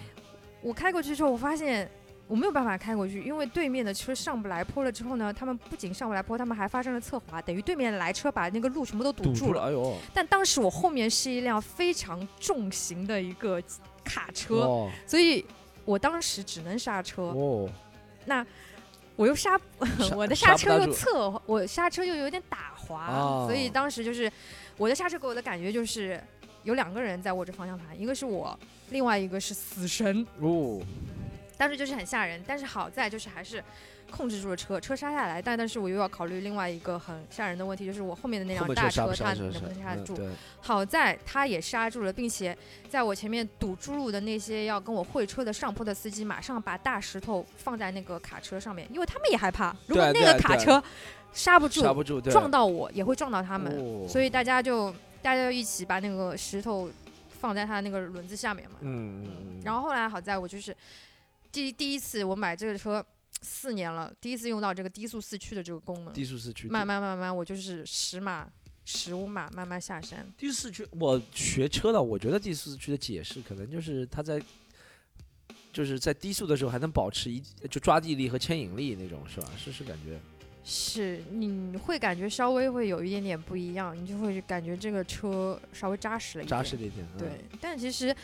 [0.61, 1.91] 我开过去之后，我发现。
[2.29, 9.35] 我没有办法开过去，因为对面的车上不来坡了之后呢，他们不仅上不来坡，他们还发生了侧滑，等于对面来车把那个路全部都堵住了。
[9.35, 13.61] 住了，哎呦， 但当时我后面是一辆非常重型的一个
[14.03, 15.45] 卡车，哦所以
[15.85, 17.25] 我当时只能刹车。
[17.25, 17.69] 哦，
[18.25, 18.47] 那
[19.17, 19.61] 我又刹，
[20.17, 23.47] 我的刹车又侧，我刹车又有点打滑，哦。
[23.49, 24.31] 所以当时就是
[24.77, 26.21] 我的刹车给我的感觉就是
[26.65, 28.59] 有两个人在握着方向盘，一个是我，
[28.91, 30.27] 另外一个是死神。
[30.41, 30.81] 哦，
[31.57, 33.63] 当时就是很吓人，但是好在就是还是
[34.13, 40.17] 控制住了车，车刹下来，但但是我又要考虑另外一个很吓人的问题，就是我后面的那辆大车它能不能刹得住？
[40.61, 42.57] 好在它也刹住了，并且
[42.91, 50.81] 在我前面堵住路的那些要跟我会车的上坡的司机，马上把大石头放在那个卡车上面，因为他们也害怕，如果那个卡车
[51.33, 54.93] 刹不住，刹不住撞到我也会撞到他们，所以大家就
[55.23, 56.91] 大家就一起把那个石头
[57.31, 58.77] 放在他那个轮子下面嘛。
[58.83, 59.61] 嗯嗯嗯。
[59.65, 60.77] 然后后来好在我就是。
[61.51, 63.05] 第第一次我买这个车
[63.43, 66.15] 四年了，第一次用到这个低速四驱的这个功能。
[66.15, 66.69] 低速四驱。
[66.69, 68.49] 慢慢慢慢，我就是十码、
[68.85, 70.27] 十五码慢慢下山。
[70.39, 74.41] 低速四驱，我学车的，我觉得低速四驱的解释可能就是它在，
[75.73, 79.49] 就是在低速的时候还能保持一就抓地力和牵引力那种，是吧？
[79.59, 80.19] 是是感觉。
[80.65, 86.51] 是，你会感觉稍微会有一点点不一样，你就会感觉这个车稍微扎实了一点。
[86.51, 87.05] 扎实了一点。
[87.19, 88.15] 对，但其实。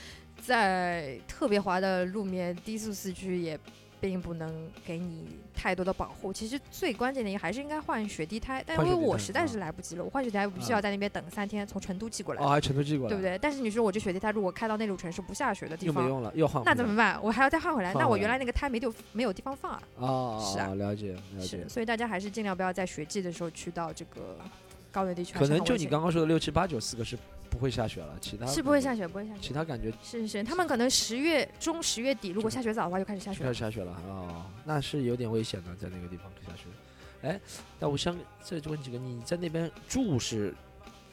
[0.40, 3.58] 在特别滑的路面，低速四驱也
[4.00, 6.32] 并不能给你太多的保护。
[6.32, 12.42] 其实最关键的一还是应该换雪地胎，但因为我实在是来不及了，我换雪地胎必须要在那边等三天，从成都寄过来。
[12.42, 13.38] 哦，还成都寄过来，对不对？
[13.38, 17.18] 但是你说我这雪地胎如果开到内陆城市不下雪的地方，又没用了，又换，那怎么办？
[17.22, 19.82] 我还要再换回来，那我原来那个胎没地没有地方放啊。
[19.96, 21.46] 哦，是啊，了解了解。
[21.46, 24.36] 是，所以大家还是尽量不要在雪季的时候去到这个
[24.92, 25.34] 高原地区。
[25.34, 27.18] 可能就你刚刚说的六七八九四个是。
[27.50, 29.40] 不会下雪了，其他是不会下雪，不会下雪。
[29.40, 33.42] 其他感觉是是，他们可能十月中、十月底，如果下雪早的话，就开始下雪。
[33.42, 36.64] 开始下雪了哦，那是有点危险的，在那个地方下雪。
[37.22, 37.40] 哎，
[37.80, 40.54] 那我想再问几个，你在那边住是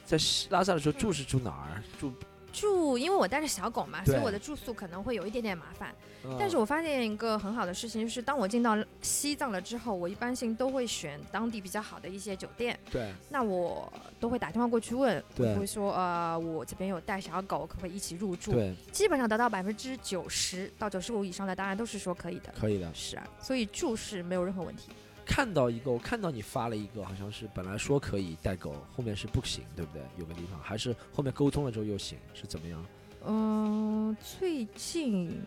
[0.04, 0.16] 在
[0.50, 1.82] 拉萨的时候住是住哪儿？
[1.98, 2.12] 住？
[2.56, 5.94] 住，因为我带着小狗嘛，所以我的住宿可能会有一点点麻烦。
[6.38, 12.76] 但是我发现一个很好的事情，就是当我进到西藏了之后，我一般性都会选当地比较好的一些酒店。
[12.90, 13.12] 对。
[13.30, 15.22] 那我都会打电话过去问，
[15.56, 18.52] 会说呃，我这边有带小狗，可不可以一起入住？
[18.52, 18.74] 对。
[18.90, 22.52] 基本上得到百分之九十到九十五以上的答案都是说可以的。
[22.58, 22.90] 可以的。
[22.92, 24.88] 是啊，所以住是没有任何问题。
[25.26, 30.00] 看到一个，我看到你发了一个，好像是本来说可以带狗，后面是不行，对不对？
[30.16, 32.86] 有个地方还是后面沟通了之后又行，是怎么样？
[33.26, 35.42] 嗯，最近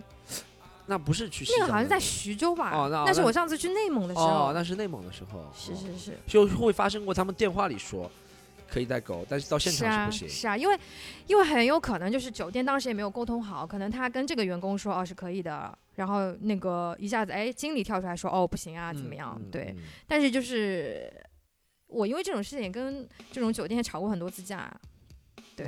[0.85, 2.71] 那不是去那个好像在徐州吧？
[2.75, 4.27] 哦，那是我上次去内蒙的时候。
[4.27, 5.49] 哦，那是内蒙的时候。
[5.55, 6.17] 是是是。
[6.27, 8.11] 就会发生过他们电话里说。
[8.71, 10.29] 可以带狗，但是到现场是不行。
[10.29, 10.79] 是啊，因为
[11.25, 19.37] 因为很有可能就是酒店当时也没有沟通好，可能他跟这个员工说哦是可以的，然后那个一下子哎经理跳出来说哦不行啊怎么样？
[19.51, 19.75] 对，
[20.07, 21.11] 但是就是
[21.87, 24.73] 我因为这种事情跟这种酒店吵过很多次架，
[25.57, 25.67] 对。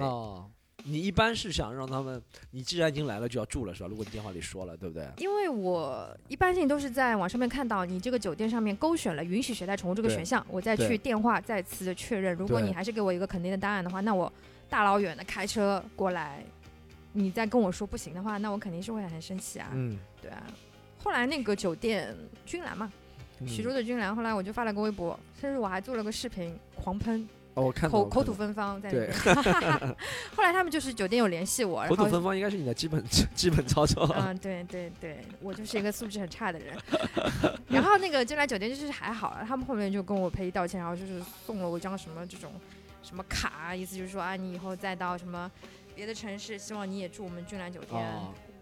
[0.83, 2.19] 你一般是想让他们，
[2.49, 3.87] 你既然已经来了就要住了是吧？
[3.87, 5.07] 如果你电话里说了，对不对？
[5.17, 12.33] 因为我一般性都是在网上面看到你这个酒店上面勾选了允许携带宠物这个选项，我再去电话再次的确认。
[12.35, 14.31] 如果你还是给我一个肯定的答案的话，那我
[14.71, 16.43] 大老远的开车过来，
[17.13, 19.69] 你再跟我说不行的话，那我肯定是会很生气啊。
[19.73, 19.99] 嗯，
[21.03, 22.15] 后来那个酒店
[22.45, 22.91] 君兰嘛，
[23.47, 27.27] 徐州的君兰，后来我就发了个微博，甚至我还做了个视频狂喷。
[27.53, 29.11] 哦，我看口口吐芬芳在里面。
[30.33, 33.03] 后来他们就是酒店有联系我，口吐芬芳应该是你的基本
[33.35, 34.09] 基本操作。
[34.17, 36.77] 嗯， 对对对，我就是一个素质很差的人。
[37.67, 42.53] 然后那个进来酒店就是还好，他们后面就跟我赔礼道歉，然后就是送了我一张什么这种
[43.03, 45.51] 什么卡，意思就是说啊，你以后再到什么
[45.93, 48.01] 别的城市，希望你也住我们君兰酒店。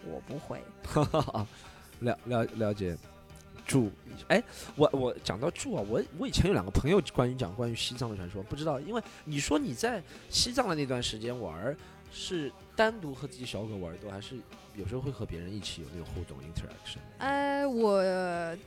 [0.05, 0.61] 我不会。
[2.01, 2.97] 了了了解。
[3.67, 3.91] 住，
[4.29, 4.43] 哎，
[4.75, 11.77] 我我讲到住啊，我我以前有两个朋友关于讲关于西藏的传说，不知道，因为你说你在西藏的那段时间玩，
[12.11, 14.39] 是单独和自己小狗玩多，还是
[14.79, 16.99] 有时候会和别人一起有那种互动 interaction？
[17.17, 18.01] 呃，我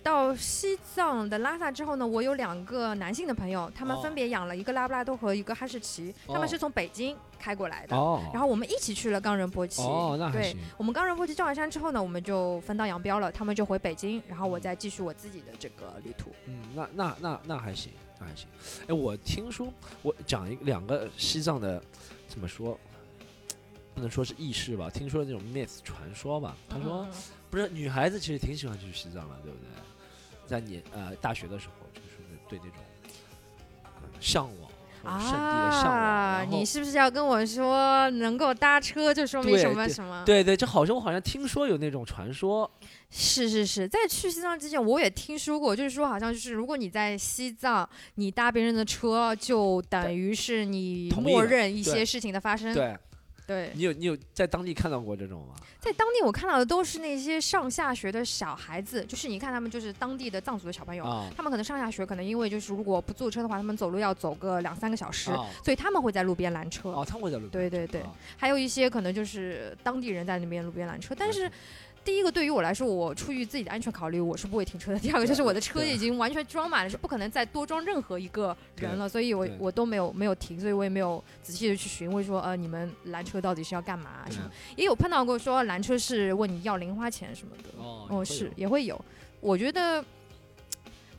[0.02, 7.16] 到西藏的拉萨之后呢，我有两个男性的朋友，他们分别养了一个拉布拉多和一个哈士奇，他们是从北京。
[7.42, 7.96] 开过来的，
[8.32, 9.82] 然后我们一起去了冈仁波齐。
[9.82, 13.32] 哦，那对，我们冈仁波齐照完山之后呢，我们就分道扬镳了。
[13.32, 16.30] 他们就回北京，然后我再继续我自己的这个旅途。
[16.46, 17.90] 嗯，那那那那还行，
[18.20, 18.46] 那还行。
[18.86, 19.66] 哎，我听说，
[20.02, 21.82] 我讲一两个西藏的，
[22.28, 22.78] 怎么说？
[23.94, 24.88] 不能说是轶事吧？
[24.90, 26.56] 听说那种 myth 传说吧。
[26.68, 27.06] 他说，
[27.50, 29.68] 不是女孩子其实挺喜欢去西藏的，对不对？
[30.46, 32.78] 在你呃大学的时候，就是对那种
[34.20, 34.70] 向往。
[35.04, 36.46] 啊！
[36.48, 40.22] 你是不是要跟我说能够搭车就说明什么什么？
[40.24, 42.70] 对对，就好像我好像听说有那种传说。
[43.10, 52.72] 是是是，在去西藏之前我也听说过，就是说好像就是如果你在西藏，你搭别人的车，就等于是你默认一些事情的发生。
[52.72, 52.84] 对。
[52.84, 52.96] 对
[53.74, 55.54] 你有你有在当地看到过这种吗？
[55.80, 61.04] 在当地我看到的都是那些上下学的小孩子，就是你看他们就是当地的藏族的小朋友，
[61.36, 65.30] 他们可能上下学，可能因为就是如果不坐车的话，他们走路要走个两三个小时，
[65.64, 66.90] 所以他们会在路边拦车。
[66.90, 67.50] 哦，他们会在路边。
[67.50, 68.02] 对对对，
[68.36, 71.50] 还有一些可能就是当地人在那边路边拦车，但是
[72.04, 74.98] 第一个对于我来说，我出于自己的安全考虑，我是不会停车的。
[74.98, 84.50] 第二个就是我的车已经完全装满了，是不可能再多装任何一个人了，所以我我都没有没有停，所以我也没有仔细的去询问说，呃，你们拦车到底是要干嘛什么？
[84.76, 89.00] 也有碰到过说拦车是问你要零花钱什么的，哦，是也会有。
[89.40, 90.04] 我觉得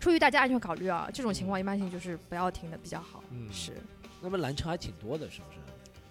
[0.02, 3.24] 出于大家安全考虑啊，这种情况一般性就是不要停的比较好。
[3.32, 3.72] 嗯，是。
[4.22, 5.60] 那么拦车还挺多的，是不是？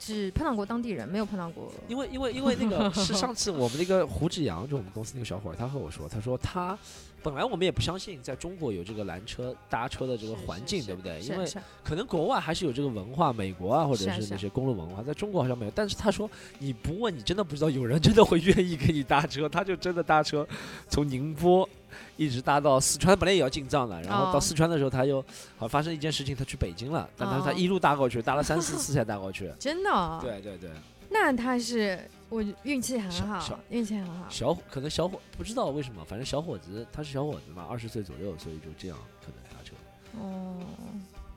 [0.04, 1.70] 只碰到过当地人，没有碰到过。
[1.86, 6.76] 因为因为因为那个 是上次我们那个胡志阳，就我们公司那个小伙儿，他和我说，他说他
[7.22, 11.20] 本来我们也不相信在中国有这个拦车搭车的这个环境，对不对？
[11.20, 11.46] 因为
[11.84, 15.72] 可能国外还是有这个文化，美国啊或者是那些公路文化，在中国好像没有。
[15.72, 16.28] 但是他说
[16.58, 20.44] 你不问，你真的不知道有人真的会愿意给你搭车，他就真的搭车
[20.88, 21.68] 从宁波。
[22.16, 25.20] 一直搭到四川，本来也要进藏的，然后到四川的时候，他又
[25.56, 29.52] 好像发生一件事情，他去北京了，但他他一路搭过去，搭了三四次才搭过去。
[29.58, 30.18] 真的？
[30.20, 30.70] 对对对。
[31.10, 34.26] 那他是我运气很好，运气很好。
[34.30, 39.74] 小可能小伙不知道为什么，反正小伙子他是小伙子嘛，二十岁左右，所以就这样可能搭车。
[40.18, 40.56] 哦。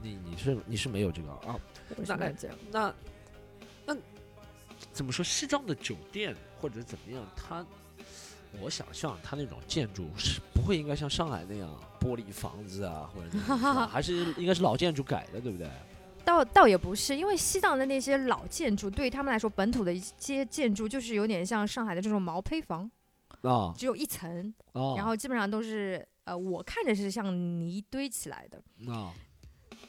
[0.01, 1.60] 你你是你是没有这个啊？
[2.06, 2.32] 那
[2.72, 2.93] 那
[3.86, 3.97] 那
[4.93, 5.26] 怎么说？
[5.26, 7.24] 西藏的酒店或者怎么样？
[7.36, 7.66] 他。
[8.62, 13.38] 我想象它那种建筑是不会应该像上海那样玻璃房子啊，或者
[13.88, 15.70] 还是应该是老建筑改的，对不对？
[16.24, 22.89] 倒倒也不是，因为西藏的那些老建筑对于他们来说，本土的一些建筑就是有点像上海的这种毛坯房
[23.41, 24.53] 啊，只有一层，
[24.95, 29.14] 然后基本上都是呃，我看着是像泥堆起来的啊。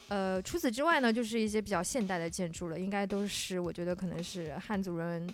[0.09, 5.27] 呃，除此之外呢，就是一些比较现代的建筑了，应该都是我觉得可能是汉族人。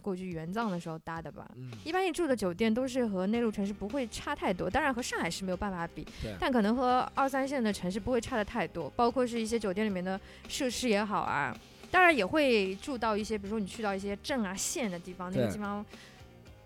[0.00, 1.48] 过去援藏的时候搭的吧，
[1.84, 6.06] 一般你住的酒店都是和内陆城市不会差太多，当然和上海是没有办法比，
[6.40, 11.56] 但可能和二三线的城市不会差的太多，包括是一些酒店里面的设施也好啊，
[11.90, 15.84] 当然也会住到一些，比如说你去到一些镇啊县的地方，那个地方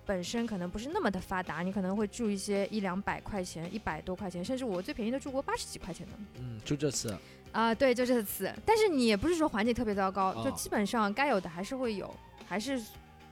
[0.07, 6.12] 本身可能不是那么的发达，你可能会住一些一两百块钱、一百多块钱，甚至我最便宜的住过八十几块钱的。
[6.39, 7.16] 嗯，就这次。
[7.53, 12.12] 啊，对，就这次，但是你也不是说环境特别糟糕，就基本上该有的还是会有，
[12.49, 12.82] 还是。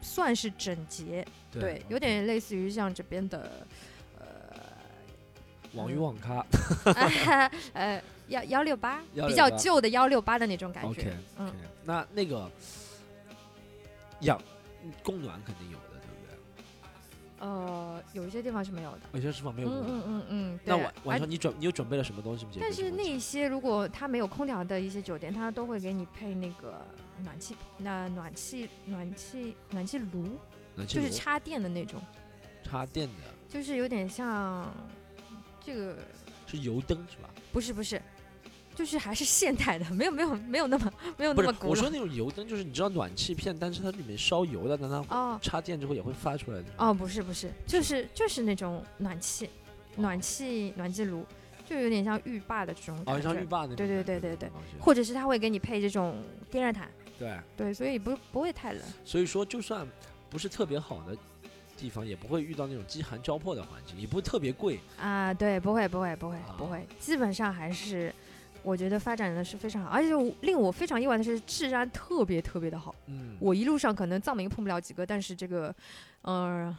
[0.03, 3.51] 算是整洁，对，有点类似于像这边的，
[4.19, 4.27] 呃，
[5.75, 6.45] 网鱼网咖，
[7.73, 11.17] 呃，幺幺六八，比较旧的幺六八的那种感觉。
[11.39, 11.51] 嗯，
[11.85, 12.51] 那那个
[14.21, 14.41] 养
[15.03, 15.79] 供暖肯定有？
[17.43, 19.69] 呃，有一些地方是没有的，有些地方没有。
[19.69, 20.61] 嗯嗯嗯嗯。
[20.65, 22.53] 那晚晚上你准你有准备了什么东西吗？
[22.61, 26.81] 但是那些如果它没有空调的一些酒店，它都会给你配那个。
[27.23, 30.27] 暖气，那暖气，暖气，暖气炉，
[30.89, 32.01] 就是插电的那种，
[32.65, 33.15] 插电的，
[33.49, 34.69] 就是有点像
[35.65, 35.99] 这个
[36.47, 37.31] 是油灯是吧？
[37.53, 38.03] 不是不是，
[38.75, 41.69] 就是还是现代的，没有没有没有那么没有那么古。
[41.69, 46.65] 我说那种油灯就是你知道暖气片，但是它里面烧油的，但它哦插电之后也会发出来的。
[46.79, 49.49] 哦，不是不是，就是就是那种暖气，
[49.97, 51.25] 暖气暖气炉。
[51.65, 54.51] 就有点像浴霸的这种感觉，像浴霸对对对对对，
[54.81, 56.17] 或者是他会给你配这种
[56.51, 58.83] 电热毯，对对，所以不不会太冷。
[59.05, 59.87] 所以说，就算
[60.29, 61.17] 不是特别好的
[61.79, 65.33] 地方，也不会遇到那种饥寒交迫的环境，也不会特别贵啊。
[65.33, 68.13] 对，不会不会不会不会，基本上还是
[68.63, 70.09] 我觉得发展的是非常好，而且
[70.43, 72.95] 令我非常意外的是治安特别特别的好。
[73.07, 75.75] 嗯，我一路上可能藏民碰不了几个，但是这个，
[76.23, 76.75] 嗯，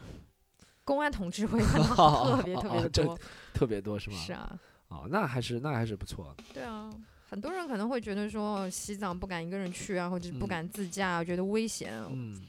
[0.84, 3.18] 公安同志会 特别特别的多，
[3.52, 4.16] 特别多是吗？
[4.16, 4.58] 是啊。
[4.88, 6.34] 哦，那还是那还是不错。
[6.52, 6.90] 对啊，
[7.28, 11.92] 很多人可能会觉得说西藏不敢一个人去啊，或者是不敢自驾，觉得危险。
[12.10, 12.40] 嗯，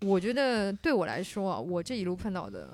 [0.00, 2.72] 我觉得对我来说，我这一路碰到的，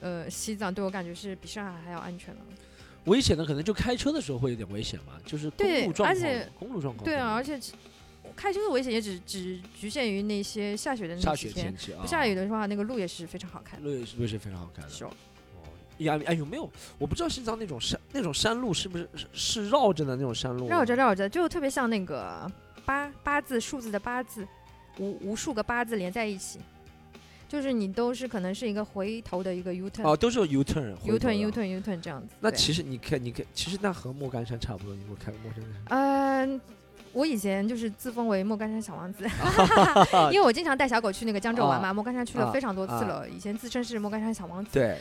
[0.00, 2.40] 呃，西藏对我感觉是比上海还要安全的。
[3.04, 7.04] 危险的可能就开车的时候会有点危险嘛，就是公路状况，公路状况。
[7.04, 7.58] 对啊，而且
[8.36, 13.82] 开车的危险也只只局限于那些下雪的那几天气，不下雨的话，那个路也是非常好看。
[13.82, 14.90] 路也是路是非常好看的。
[14.90, 15.04] 是。
[15.98, 16.68] 呀，哎，有没有？
[16.98, 20.66] 我不知道西藏那种山，那种山路是不是是绕着的那种山路？
[20.66, 22.50] 绕着绕着，就特别像那个
[22.84, 24.46] 八八字数字的八字，
[24.98, 26.58] 无无数个八字连在一起，
[27.52, 30.08] 就是你都是可能是一个回头的一个 U turn。
[30.08, 32.28] 哦，都是 U turn，U turn，U turn，U turn 这样子。
[32.40, 34.94] 那其实你看，你看，其实那和莫干山差不多。
[34.94, 35.82] 你给我看莫干山。
[35.90, 36.58] 嗯，
[37.12, 39.28] 我以前就是自封为莫干山小王子，
[40.32, 41.92] 因为我经常带小狗去那个江浙玩嘛。
[41.92, 44.70] 莫干山去了非常多次了，以前自称是莫干山小王子。
[44.72, 44.96] 对。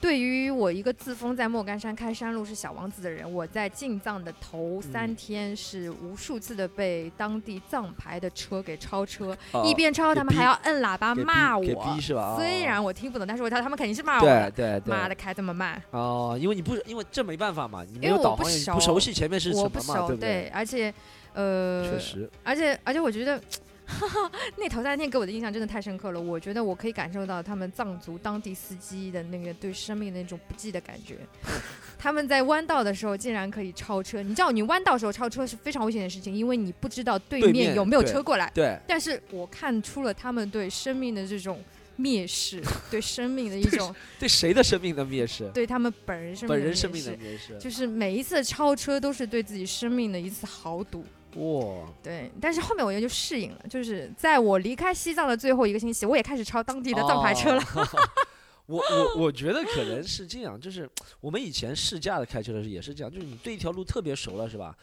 [0.00, 11.96] 对于我一个自封在莫干山开山路是小王子的人，我在进藏的头三天是无数次的被当地藏牌的车给超车， 一边超他们还要摁喇叭骂我，
[12.36, 20.48] 虽然我听不懂，但是我知道他们肯定是骂我，对对对，妈的开这么慢哦，因为你不因为这没办法嘛，你没有导航，不熟悉前面是什么嘛，对不对？
[20.54, 20.94] 而且，
[21.34, 23.40] 呃，确实，而且而且我觉得
[24.56, 31.16] 那头三天给我的印象真的太深刻了，我觉得我可以感受到他们藏族当地司机的那个对生命的那种不羁的感觉。
[31.98, 38.50] 他们在弯道的时候竟然可以超车，你知道你弯道时候超车是非常危险的事情，因为你不知道对对面面有没有车过来。
[38.54, 41.60] 对，但是我看出了他们对生命的这种
[41.98, 45.50] 蔑视，对生命的一种， 对谁的生命的蔑视？
[45.52, 47.58] 对他们本人生命的蔑本人生命的蔑视。
[47.58, 51.04] 就是每一次超车都是对自己生命的一次豪赌。
[51.36, 57.62] 哇，对，但是后面我也就适应了，就是在我离开西藏的最后一个星期，我也开始超当地的藏牌车了。
[57.74, 57.86] 哦
[58.66, 60.86] 我我我觉得可能是这样，就是
[61.20, 64.76] 我们以前试驾的开车的时候也是这样，就是你对一条路特别熟了，是吧？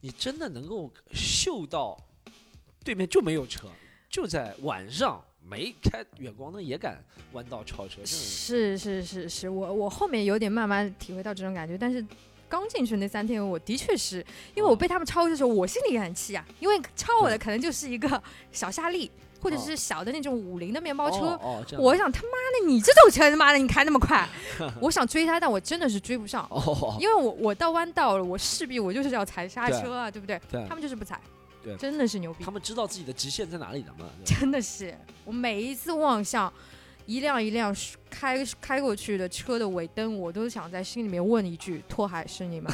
[0.00, 1.96] 你真的能够嗅到
[2.84, 3.68] 对面就没有车，
[4.10, 6.98] 就在晚上没开远光灯也敢
[7.32, 12.04] 弯道超车，是是是是，我我后面有点慢慢体会到这种感觉，但是
[12.48, 14.24] 刚进去那三天，我的确是
[14.54, 18.22] 因为我被他们超的时候，我心里也很气啊，因为超我的可能就是一个
[18.52, 21.18] 小夏利或者是小的那种五菱的面包车。
[21.18, 22.28] 哦哦我想他妈
[22.60, 24.28] 的，你这种车他妈的你开那么快，
[24.80, 30.40] 我想追他，但我真的是追不上，哦，因为我我到弯道了，我势必我就是要踩刹车啊，对不对？
[30.50, 30.66] 对？
[30.68, 31.20] 他们就是不踩，
[31.62, 32.32] 对真的是牛。
[32.34, 34.06] 逼他，们知道自己的极限在哪里的嘛？
[34.24, 36.52] 真的是我每一次望向
[37.08, 37.74] 一辆一辆
[38.10, 42.70] 开开过去的车的尾灯，我都想在心里面问一句：拓海是你吗？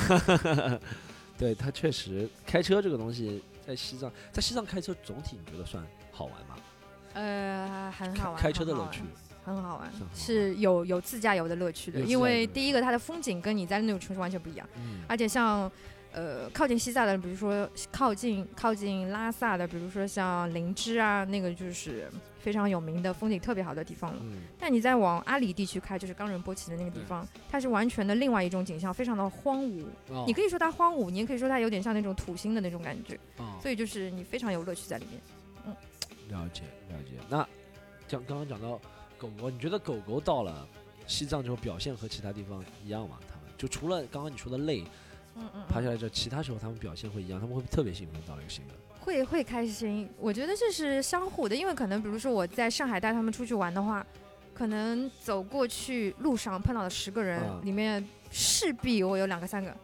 [1.38, 5.80] 对他确实开车这个东西，在西藏，在西藏开车总体你觉得算
[6.10, 6.56] 好玩吗？
[7.12, 9.02] 呃，很好玩，开车的乐趣。
[9.44, 12.00] 很好玩是有有自驾游的乐趣的。
[12.00, 15.70] 因为第一个，它的风景跟你在那种城市完全不一样，嗯，而且像
[16.12, 22.10] 呃靠近西藏的，比如说靠近靠近拉萨的，比如说像林芝啊，那个就是
[22.44, 24.18] 非常有名的风景特别好的地方了。
[24.22, 29.84] 嗯但你再往阿里地区开，就是冈仁波齐的那个地方，它是完全的另外一种景象，非常的荒芜。
[30.10, 35.18] 哦你可以说它荒芜，你也可以说它有点像那种土星的那种感觉，哦所以就是你非常有乐趣在里面。
[35.66, 35.74] 嗯
[36.28, 37.12] 了解了解。
[37.30, 37.48] 那
[38.06, 38.78] 讲刚刚讲到
[39.16, 40.68] 狗狗，你觉得狗狗到了
[41.06, 43.18] 西藏之后表现和其他地方一样吗？
[43.26, 44.84] 它们就除了刚刚你说的累，
[45.36, 48.74] 嗯嗯爬下来之后，其他时候它们表现会一样，它们会特别兴奋到了一个新的。
[49.04, 54.04] 会会开心，我觉得这是相互的，因为可能比如说我在上海带他们出去玩的话，
[54.54, 59.76] 可能走过去路上碰到了十个人，嗯里面势必我有两个三个，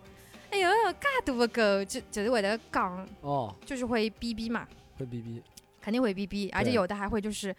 [0.50, 4.66] 哎呦，嘎多个狗，就就是为了讲，哦，就是会逼逼嘛，
[4.96, 5.42] 会哔哔，
[5.82, 7.54] 肯定会逼逼，而且对有的还会就是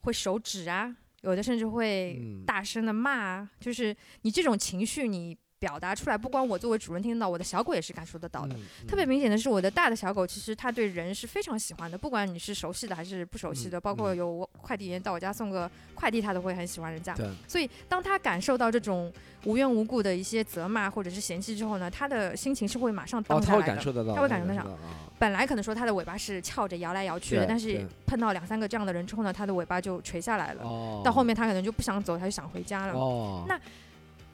[0.00, 2.44] 会手指啊，有的甚至会嗯。
[2.46, 8.56] 大声的骂啊，就是你这种情绪你表达出来，不光我作为主人听得到，我的小狗也是感受得到的。
[8.56, 17.14] 嗯特别明显的是，我的大的小狗其实它对人是非常喜欢的，不管你是熟悉的还是不熟悉的，嗯包括嗯有快递员到我家送个快递，它都会很喜欢人家。
[17.14, 19.12] 对，所以当它感受到这种
[19.44, 23.66] 无缘无故的一些责骂或者是嫌弃之后呢，它的心情是会马上荡下来的。
[23.66, 24.66] 感受得到，它会感受得到。
[25.20, 30.64] 本来可能说它的尾巴是翘着摇来摇去的，但是碰到两三个这样的人之后呢，它的尾巴就垂下来了。
[30.64, 32.94] 哦，到后面它可能就不想走，它就想回家了。
[32.94, 33.56] 哦，那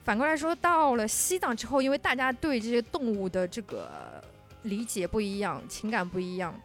[0.09, 4.25] 反过来说，到了西藏之后，因为大家对这些动物的这个
[4.63, 6.59] 理解不一样，情感不一样，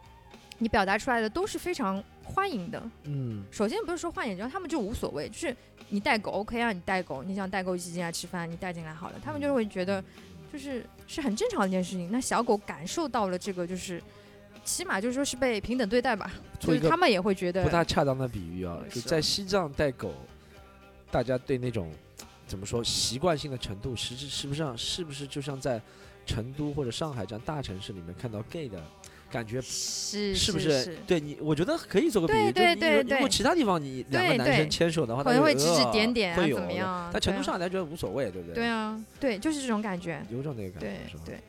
[0.60, 2.82] 你表达出来的都是非常欢迎的。
[3.04, 5.54] 嗯首先不是说欢迎，然后他们就无所谓，就是
[5.90, 10.02] 你带狗 OK 啊，你带狗，你想带狗一起进来吃饭，你带进来好了，他们就会觉得
[10.54, 12.10] 就是是很正常的一件事情。
[12.10, 14.02] 那小狗感受到了这个，就是
[14.64, 16.32] 起码就是说是被平等对待吧，
[16.62, 20.14] 做一个就是他们也会觉得不大恰当的比喻啊，就在西藏带狗，
[21.12, 21.92] 大家对那种
[22.46, 25.82] 怎么说习惯性的程度，实质是不是上是不是就像在
[26.26, 28.82] 成都或者上海这样大城市里面看到 gay 的
[29.32, 32.52] 感觉，是是不是对你，我觉得可以做个比喻。
[32.52, 38.56] 对对对对如果其他地方你两个男生牵手的话，可能会指指呃点点啊会有怎么样啊但成都、上海大家觉得无所谓，对不对？
[38.56, 40.24] 对，啊，对，就是这种感觉。
[40.30, 41.24] 有种那个感对觉，是吧？
[41.26, 41.42] 对，嗯，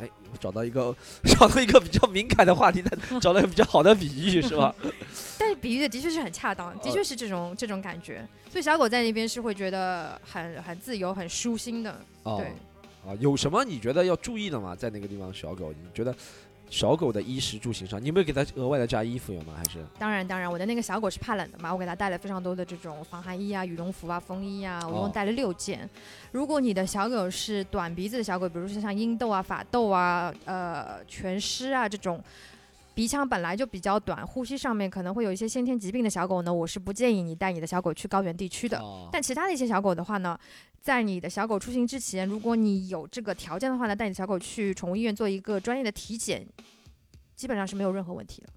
[0.00, 4.74] 哎，我找到一个 找到一个比较敏感的话题，但 找到一个比较好的比喻，是吧？
[5.38, 8.26] 但是比喻的的确是很恰当，的确是这种这种感觉。
[8.50, 12.00] 所以小狗在那边是会觉得很很自由、很舒心的。
[12.24, 12.46] 哦对，
[13.10, 14.74] 啊，有什么你觉得要注意的吗？
[14.74, 16.14] 在那个地方，小狗，你觉得
[16.70, 19.54] 小狗的衣食住行上，你有没有给它额外的加衣服有吗？
[19.56, 25.88] 还是当然，当然，我的那个小狗是怕冷的嘛，我给它带了非常多的这种防寒衣啊、羽绒服啊、风衣啊，我一哦共带了六件。
[26.32, 32.22] 如果你的小狗是短鼻子的小狗，比如说像英斗啊、法斗啊、呃全狮啊这种。
[32.94, 38.78] 鼻腔本来就比较短，呼吸上面可能会有一些先天疾病的小狗呢，我是不建议你带你的小狗去高原地区的。
[38.78, 40.38] 哦但其他的一些小狗的话呢，
[40.80, 46.46] 在你的小狗出行之前，如果你有这个条件的话呢，带你的小狗去宠物医院做一个专业的体检，
[47.34, 48.48] 基本上是没有任何问题的。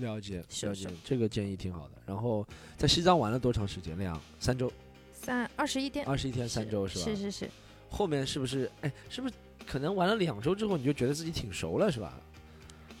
[0.00, 1.92] 了解了解，这个建议挺好的。
[2.04, 2.44] 然后
[2.76, 3.96] 在西藏玩了多长时间？
[3.96, 4.72] 两三周，
[5.12, 7.04] 三二十一天，二十一天三周是吧？
[7.04, 7.50] 是是是，
[7.90, 8.68] 后面是不是？
[8.80, 9.34] 哎，是不是
[9.64, 12.20] 可能玩了两周之后，你就觉得自己挺熟了，是吧？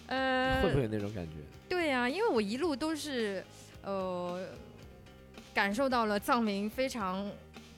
[0.06, 1.32] 呃，会不会有那种感觉？
[1.68, 3.44] 对呀、因为我一路都是
[3.82, 4.40] 呃
[5.52, 7.30] 感受到了藏民非常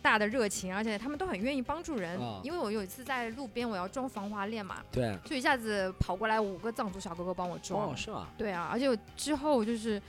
[0.03, 2.19] 大的热情，而且他们都很愿意帮助人。
[2.21, 7.91] 啊因为我有一次在路边我要装防滑链嘛，对，就一下子跑过来五个藏族小哥哥帮我装。
[7.91, 8.29] 哦，是吗？
[8.39, 10.01] 对啊，而且我之后就是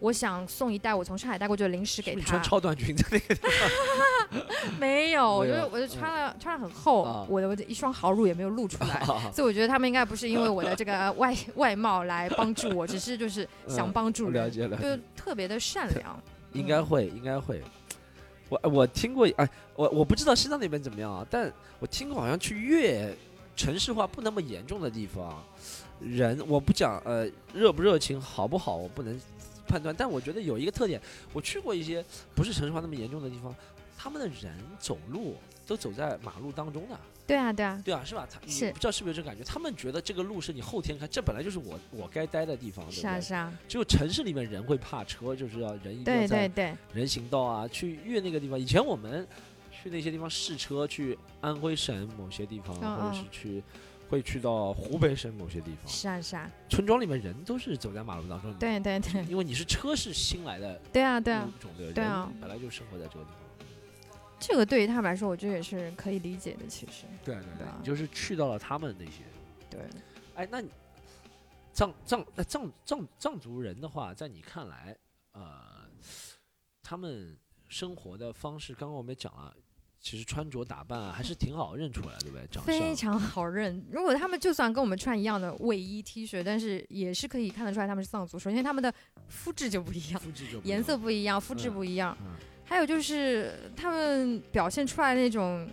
[0.00, 3.40] 我想送一袋我从上海带过去的零食给他是是你穿，超短裙在那个地
[4.78, 9.00] 没有，我就我就穿了、穿了很厚，啊我的我的一双好乳也没有露出来。
[9.00, 9.20] 方？
[9.32, 16.22] 所以我觉得他们应该不是因为我的这个外外貌来帮助我，只是就是 想帮助人，嗯了解了解，就特别的善良。
[16.52, 17.62] 应该会，应该会。
[18.48, 23.14] 我我听过，哎，我我不知道西藏那边怎么样啊，但我听过好像去越
[23.56, 25.44] 城市化不那么严重的地方，
[26.00, 29.20] 人我不讲呃热不热情好不好，我不能
[29.68, 31.00] 判断，但我觉得有一个特点，
[31.32, 32.04] 我去过一些
[32.34, 33.54] 不是城市化那么严重的地方，
[33.96, 38.26] 他们的人走路都走在马路当中的，对啊，对啊，对啊，是吧？
[38.30, 39.44] 他是你不知道是不是这个感觉？
[39.44, 43.20] 他们觉得这个路是你后天开，这本来就是我我该待的地方，对不是啊，对？
[43.20, 46.50] 是啊，只有城市里面人会怕车，就是要人一定要在
[46.94, 48.58] 人行道啊，去越那个地方。
[48.58, 49.26] 以前我们
[49.70, 53.62] 去那些地方试车，去安徽省某些地方，嗯或者是嗯去
[54.08, 58.58] 会去到湖北省某些地方，是啊，是啊，村庄里面人都是走在马路当中的。
[58.58, 63.38] 对对对，因为你是车是新来的对啊，对啊，种的对啊，本来就生活在这个地方。
[64.40, 66.66] 这个对于他们来说，我觉得也是可以理解的。
[66.66, 69.22] 其实，对对对啊你就是去到了他们那些。
[69.68, 69.80] 对，
[70.36, 70.70] 哎，那你
[71.72, 74.96] 藏藏那藏藏藏族人的话，在你看来，
[75.32, 75.86] 呃，
[76.82, 77.36] 他们
[77.68, 79.54] 生活的方式，刚刚我们也讲了，
[80.00, 82.46] 其实穿着打扮啊，还是挺好认出来，对不对？
[82.50, 83.84] 长相非常好认。
[83.90, 88.38] 如果他们就算跟我们穿一样的卫衣 T 恤，但是也是可以看得出来他们是藏族。
[88.38, 88.92] 首先，他们的
[89.28, 92.16] 肤质就不一样，肤质就不一颜色不一样，肤质嗯不一样。
[92.22, 92.28] 嗯
[92.64, 95.66] 还有就是他们表现出来那种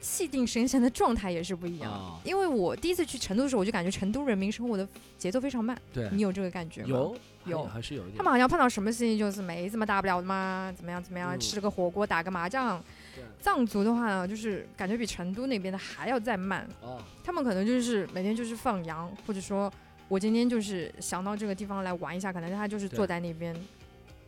[0.00, 1.92] 气定神闲的状态也是不一样。
[1.92, 5.78] 啊因为我第一次去成都的时候，我就感觉成都人民生活的节奏非常慢。
[5.92, 6.88] 对，你有这个感觉吗？
[6.88, 8.16] 有有还还是有一点。
[8.16, 12.82] 他们好像碰到什么事情就是没什么大不了的嘛，怎么样怎么样，嗯吃个火锅打个麻将。
[13.14, 16.68] 对藏族的话呢，就是感觉比成都那边的还要再慢。
[16.80, 19.72] 哦，他们可能就是每天就是放羊，或者说
[20.08, 23.54] 我今天就是想到这个地方来玩一下，可能他就是坐在那边，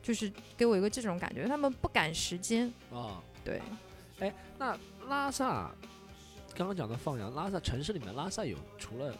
[0.03, 2.73] 就是给我一个这种感觉，他们不赶时间。
[2.93, 3.61] 啊，对，
[4.21, 4.77] 哎那
[5.09, 5.71] 拉萨，
[6.55, 9.11] 刚刚讲到放羊，拉萨城市里面拉萨有除了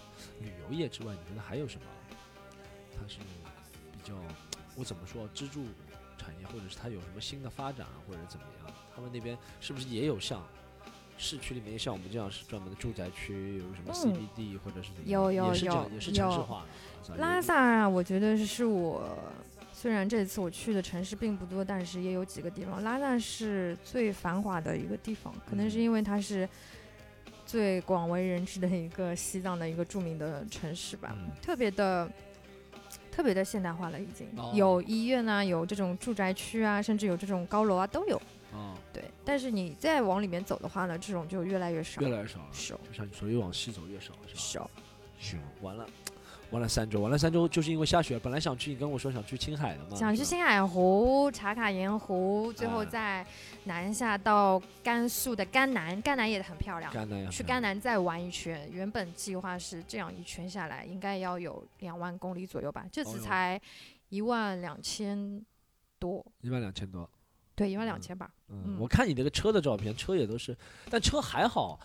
[0.41, 1.87] 旅游业之外，你觉得还有什么？
[2.97, 3.19] 它是
[3.93, 4.15] 比较，
[4.77, 5.65] 我怎么说，支柱
[6.17, 8.75] 产业，或者是它有什么新的发展，啊或者怎么样？
[8.95, 10.43] 他们那边是不是也有像
[11.17, 15.31] 市区里面像我们这样是专门的住宅区，有什么嗯 CBD、或者是有？
[15.33, 16.65] 有也是，有也是城市有化
[17.09, 17.17] 的。
[17.17, 19.17] 拉萨啊，我觉得是我
[19.73, 26.49] 虽然这次我去的城市并不多，但是也有几个地方，拉萨是最繁华的一个地方，可能是嗯因为它是
[27.45, 32.11] 最广为人知的一个西藏的一个著名的城市吧，嗯特别的。
[33.11, 38.21] 特别的现代化了，已经、哦有医院啊，有这种住宅区啊，甚至有这种高楼啊，都有。
[38.55, 44.41] 啊，对，但是你再往里面走的话呢，这种就越来越少，越来越少了，少就像你说，越往西走越少，是吧？
[44.41, 44.71] 少。
[45.19, 45.87] 行，完了，
[46.51, 48.19] 完了三周，完了三周，就是因为下雪。
[48.19, 53.27] 本来想去，你跟我说想去青海的嘛，想去青海湖、茶卡盐湖，最后哎再
[53.65, 56.93] 南下到甘肃的甘南，甘南也很漂亮。
[56.93, 63.59] 甘南，去甘南再玩一圈，原本计划是这样一圈下来，应该要有两万公里左右吧，这次才
[64.11, 65.45] 一万两千
[65.99, 67.09] 多，一万两千多。
[67.55, 68.31] 对，一万两千吧。
[68.49, 70.57] 嗯，嗯我看你那个车的照片，车也都是，
[70.91, 71.79] 但车还好，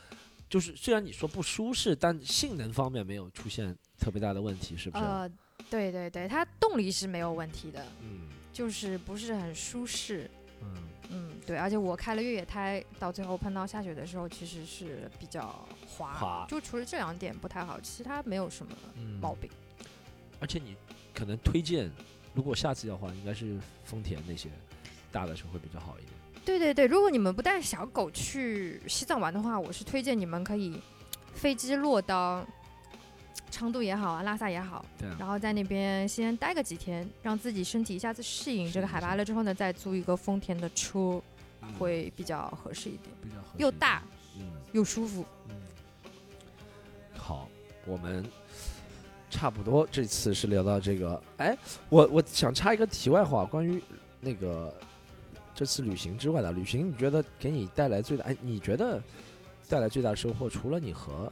[0.49, 5.03] 就是虽然你说不舒适，但性能方面没有出现特别大的问题，是不是？
[5.03, 5.29] 呃，
[5.69, 10.29] 对对对，它动力是没有问题的，嗯就是不是很舒适。
[10.61, 10.75] 嗯，
[11.11, 19.49] 嗯，对，而且我开了越野胎，到最后碰到下雪的时候，其实是比较滑，滑就除了这两点不太好，其他没有什么嗯毛病。
[20.41, 20.75] 而且你
[21.13, 21.89] 可能推荐，
[22.33, 24.49] 如果下次要换，应该是丰田那些
[25.11, 26.13] 大的车会比较好一点。
[26.45, 30.81] 对对对，如果你们不带小狗去西藏玩的话，我是推荐你们可以
[31.33, 32.45] 飞机落到
[33.51, 41.21] 昌都也好啊，拉萨也好，对啊，然后在那边先待个几天，让自己身体一下子适应这个海拔了之后呢，再租一个丰田的车
[41.61, 44.01] 嗯会比较合适一点，比较合适又大，
[44.37, 45.25] 嗯又舒服。
[45.49, 45.55] 嗯。
[47.15, 47.47] 好，
[47.85, 48.25] 我们
[49.29, 51.21] 差不多这次是聊到这个。
[51.37, 51.55] 哎，
[51.89, 53.81] 我我想插一个题外话，关于
[54.19, 54.73] 那个
[55.59, 58.23] 这次旅行之外的旅行，你觉得给你带来最大？
[58.23, 59.03] 哎，你觉得
[59.67, 61.29] 带来最大的收获，除了你和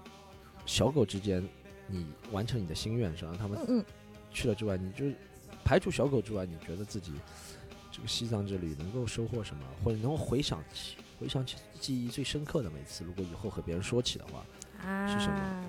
[0.66, 1.42] 小狗之间，
[1.88, 3.58] 你完成你的心愿，是让他们
[4.30, 5.06] 去了之外，你就
[5.64, 7.14] 排除小狗之外，你觉得自己
[7.90, 13.06] 这个西藏之旅能够收获什么，或者能够回想起回想起记忆最深刻的每次？
[13.06, 14.46] 如果以后和别人说起的话，
[14.86, 15.64] 啊，是什么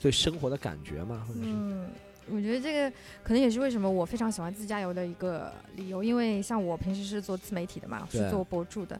[0.00, 1.24] 对生活的感觉吗？
[1.26, 1.90] 或者是嗯，
[2.30, 2.90] 我觉得这个
[3.22, 8.98] 可能也是为什么我非常喜欢自驾游的一个理由，因为像我平时是做自媒体的嘛，是做博主的。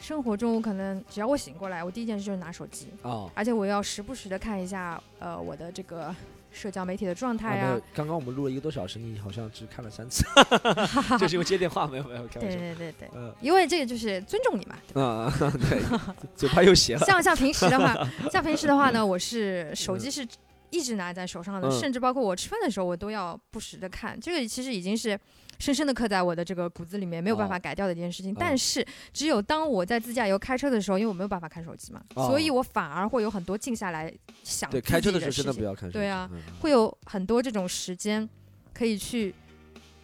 [0.00, 6.14] 生活中，我可能只要我醒过来，我第一件事就是拿手机，哦，而且我要时不时的看一下，呃，我的这个
[6.50, 7.80] 社交媒体的状态啊啊。
[7.92, 10.24] 刚刚我们录了一个多小时，你好像只看了三次，
[11.20, 12.56] 就是因为接电话没有没有开玩对笑。
[12.58, 14.76] 对对对，嗯因为这个就是尊重你嘛。
[14.94, 15.82] 嗯，嗯对，
[16.34, 17.04] 嘴巴又斜了。
[17.04, 17.94] 像像平时的话，
[18.32, 20.26] 像平时的话呢，我是手机是
[20.70, 24.18] 一直拿在手上的，嗯甚至包括我吃饭的时候，我都要不时的看。
[24.18, 25.18] 这个其实已经是
[25.58, 28.32] 深深的刻在我的这个骨子里面，没有办法改掉的一件事情。
[28.32, 35.98] 哦但是只有当我在自驾游开车的时候，因为我没有办法看手机嘛，哦所以我反而会有很多静下来想对，开车的时候真的不要看手机。
[35.98, 38.28] 对啊嗯，会有很多这种时间
[38.72, 39.34] 可以去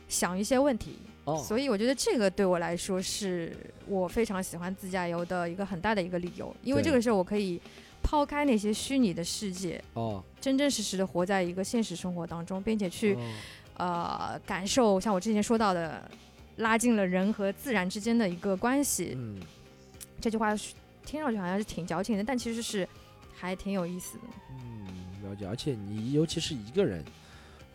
[0.09, 0.99] 想一些问题。
[1.25, 3.57] 哦，所以我觉得这个对我来说是
[3.89, 7.61] 我非常喜欢自驾游的一个很大的一个理由，因为这个时候我可以
[8.01, 13.21] 抛开那些虚拟的世界，哦，真真实实的活在一个现实生活当中，并且去、哦
[13.79, 16.09] 呃感受像我之前说到的，
[16.59, 19.15] 拉近了人和自然之间的一个关系。
[19.17, 19.41] 嗯，
[20.21, 20.55] 这句话
[21.05, 22.89] 听上去好像是挺矫情的，但其实是
[23.35, 24.25] 还挺有意思的。
[24.53, 24.87] 嗯，
[25.29, 25.45] 了解。
[25.49, 27.05] 而且你尤其是一个人，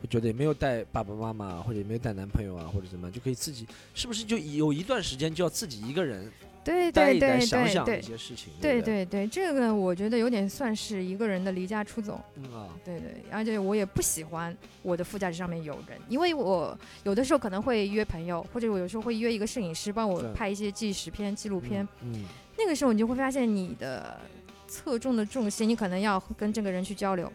[0.02, 6.32] 我觉得也没有带爸爸妈妈，或者也没有带男朋友啊，或者怎么样，就可以自己，是不是就有一段时间就要自己一个人
[6.64, 8.54] 对对对对对一些事情？
[8.62, 12.22] 对对，对对，这个我觉得有点算是一个人的离家出走。
[12.36, 21.88] 嗯啊，对对，而且我也不喜欢我的副驾驶上面有人，因为我有的时候可能会约朋友，或者我有时候会约一个摄影师帮我拍一些纪实片、纪录片。
[22.02, 22.24] 嗯，
[22.58, 24.20] 那个时候你就会发现你的
[24.68, 27.32] 侧重的重心，你可能要跟这个人去交流，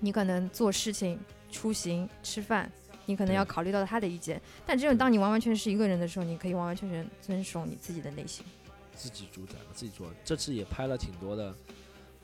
[0.00, 1.18] 你可能做事情、
[1.50, 2.70] 出行、吃饭。
[3.10, 8.46] 你可能要考虑到他的意见，但只有当你完完全是一个人的时候，你可以完完全全遵守你自己的内心。
[8.94, 10.06] 自己主宰嘛，自己做。
[10.24, 11.52] 这次也拍了挺多的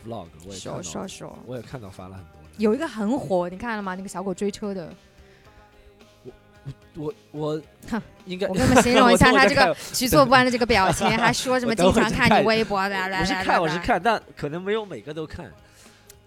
[0.07, 2.33] vlog，我也看手到，手手，我也看到发了很多。
[2.59, 3.97] 有一个很火，你看了吗？
[3.97, 4.95] 那个小狗追车的，
[6.95, 15.51] 我我哼应该我给你们形容一下 他这个局促不安的这个表情， 还说什么经常看看你微博，啦啦啦我是看我是看，但可能没有每个都看。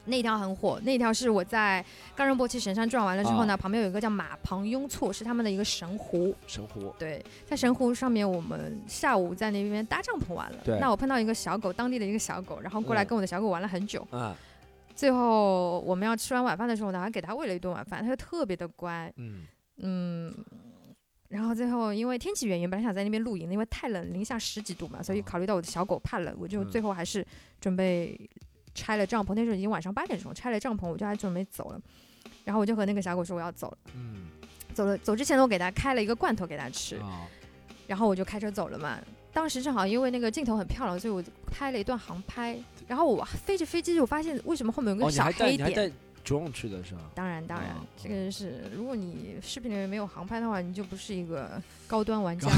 [0.10, 1.84] 那条很火，那条是我在
[2.16, 6.36] 冈仁波齐神山转完了之后呢，啊旁边有一个叫马旁雍措，是他们的一个神湖。
[6.48, 10.58] 神湖对，在神湖上面，我们下午在那边搭帐篷玩了。
[10.66, 14.06] 对那我碰到一个小狗，当地的一个小狗，然后过来嗯跟我的小狗玩了很久。
[14.12, 14.36] 啊，
[14.96, 19.12] 最后我们要吃完晚饭的时候呢，还给它喂了一顿晚饭，它就特别的乖。
[19.18, 19.46] 嗯，
[19.78, 20.34] 嗯，
[21.30, 27.26] 然后最后因为天气原因，本来想在那边露营的，因为太冷，零下十几度嘛，所以哦考虑到我的小狗怕冷，我就嗯最后还是
[27.62, 28.20] 准备
[28.74, 29.34] 拆了帐篷。
[29.34, 31.82] 那时候已经晚上八点钟，拆了帐篷，我就还准备走了。
[32.44, 34.28] 然后我就和那个小狗说我要走了，嗯，
[34.74, 37.28] 走了走之前呢，我给它开了一个罐头给它吃，啊，
[37.86, 38.98] 然后我就开车走了嘛。
[39.32, 42.58] 当时正好因为那个镜头很漂亮，所以我就拍了一段航拍。
[42.88, 45.70] 然后我飞着飞机，我发现为什么后面有哦，个小你还带黑点。
[45.70, 45.94] 你还带
[46.26, 47.02] drone 去的是吧？
[47.14, 52.50] 当然，当然哦，这个是如果你视频里面没有航拍的话，你就不是一个高端玩家，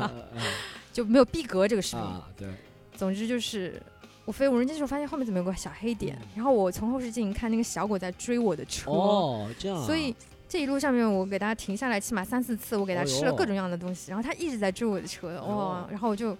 [0.90, 2.02] 就没有逼格这个视频。
[2.02, 2.48] 啊，对，
[2.96, 3.80] 总之就是
[4.24, 10.14] 我飞无人机的时候，发现后面怎么有个小黑点，嗯然后我从后视镜看那个小狗在追我的车，哦，这样啊，所以
[10.48, 16.36] 这一路上面我给它停下来起码三四次，我给它吃了各种各样的东西，然后它一直在追我的车，哇、哦然后我就。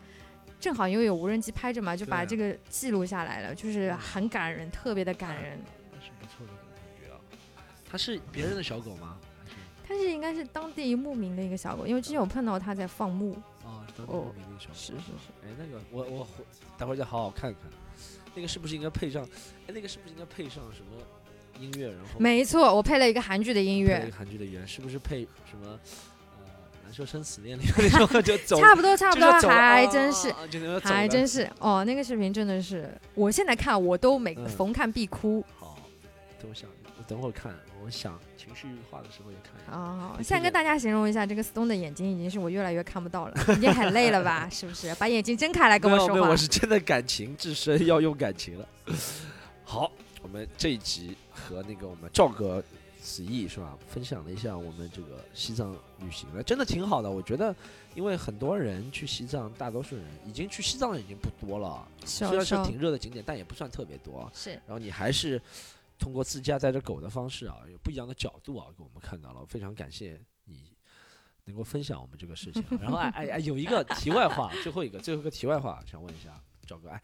[0.61, 5.59] 正好因为有无人机拍着嘛，就把这个记录下来了，就是很感人，特别的感人。
[5.91, 7.19] 那是不错的感觉啊。
[7.91, 9.17] 它是别人的小狗吗？
[9.85, 13.37] 它是应该是当地牧民的一个小狗，因为之前我碰到它在放牧。
[14.07, 14.33] 哦。
[14.73, 15.03] 是是是，
[15.45, 16.27] 哎，那个我我
[16.79, 17.63] 待会儿再好好看看，
[18.35, 19.23] 那个是不是应该配上？
[19.67, 21.03] 哎，那个是不是应该配上什么
[21.61, 21.89] 音乐？
[21.89, 25.79] 然后没错，我配了一个韩剧的音乐配一个，韩剧的音乐，是不是配什么？
[26.39, 26.45] 呃，
[26.85, 30.33] 难受生死恋里面那种就走， 差不多差不多，还啊真是。
[30.83, 35.77] 还真是哦，那个视频真的是，我现在看我都每嗯逢看必哭好。
[36.41, 36.69] 等我想，
[37.03, 37.53] 我等会儿看，
[37.85, 39.73] 我想情绪化的时候也看一下。
[39.73, 40.13] 啊！
[40.13, 44.49] 你推荐现在跟大家形容一下，这个 Stone 的眼睛已经是我越来越看不到了， 已经很累了吧？
[44.49, 44.95] 是不是？
[44.95, 46.37] 把眼睛睁开来跟我说话没有我。
[46.37, 48.69] 是真的感情至深，要用感情了。
[49.65, 49.91] 好，
[50.23, 52.63] 我们这一集和那个我们赵哥
[53.03, 57.11] 子毅是吧，分享了一下我们这个西藏旅行了，真的挺好的。
[57.11, 57.53] 我觉得，
[57.97, 64.31] 因为很多人去西藏，大多数人已经去西藏的已经不多了，虽然是是挺热的景点，但也不算特别多。
[64.33, 65.43] 是然后你还是
[66.03, 70.77] 通过自驾带着狗的方式啊，有不一样的角度啊，给我们看到了，非常感谢你
[71.45, 72.79] 能够分享我们这个事情啊。
[72.81, 76.35] 然后哎哎哎，有一个题外话，最后一个最后一个题外话，想问一下
[76.67, 77.01] 赵哥，哎，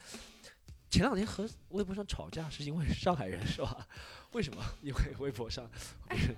[0.90, 3.86] 前两天和微博上吵架是因为上海人是吧？
[4.32, 4.60] 为什么？
[4.82, 5.64] 因为微博上，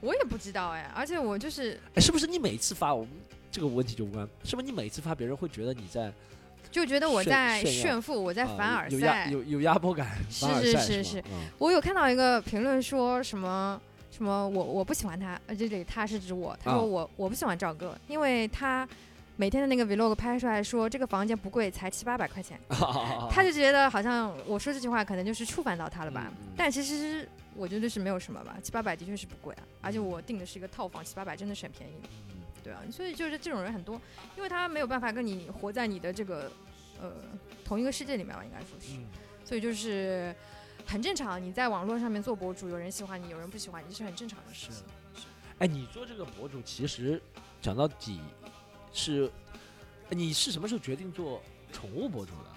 [0.03, 3.11] 我也不知道哎，而且我就是哎，是不是你每次发我们
[3.51, 4.29] 这个问题就无关？
[4.45, 6.13] 是不是你每次发别人会觉得你在
[6.71, 10.09] 就觉得我在炫富，我在凡尔赛，有有压迫感。
[10.31, 11.25] 是是是是，
[11.59, 13.81] 我有看到一个评论说什么
[14.11, 18.89] 什么，我我不喜欢他，呃，这里他是指我，他说我我不喜欢赵哥，因为他
[19.37, 22.59] 每天的那个 vlog 拍出来说这个房间不贵，才七八百块钱，
[23.31, 31.95] 他就觉得好像我说这句话可能就是触犯到他了吧，但其实我觉得是没有什么吧，七八百的确是不贵啊，而且我订的是一个套房，七八百真的是很便宜。
[32.63, 34.01] 对啊，所以就是这种人很多，
[34.37, 36.51] 因为他没有办法跟你活在你的这个
[37.01, 37.13] 呃
[37.65, 38.97] 同一个世界里面吧，应该说是，
[39.45, 40.35] 所以就是
[40.87, 41.43] 很正常。
[41.43, 44.85] 你在网络上面做博主，有人喜欢你，有人不喜欢你，是很正常的事情。
[45.15, 45.27] 是，
[45.59, 47.21] 哎，你做这个博主，其实
[47.61, 48.21] 讲到底
[48.93, 49.31] 是，
[50.09, 51.43] 你是什么时候决定做
[51.73, 52.51] 宠物博主的？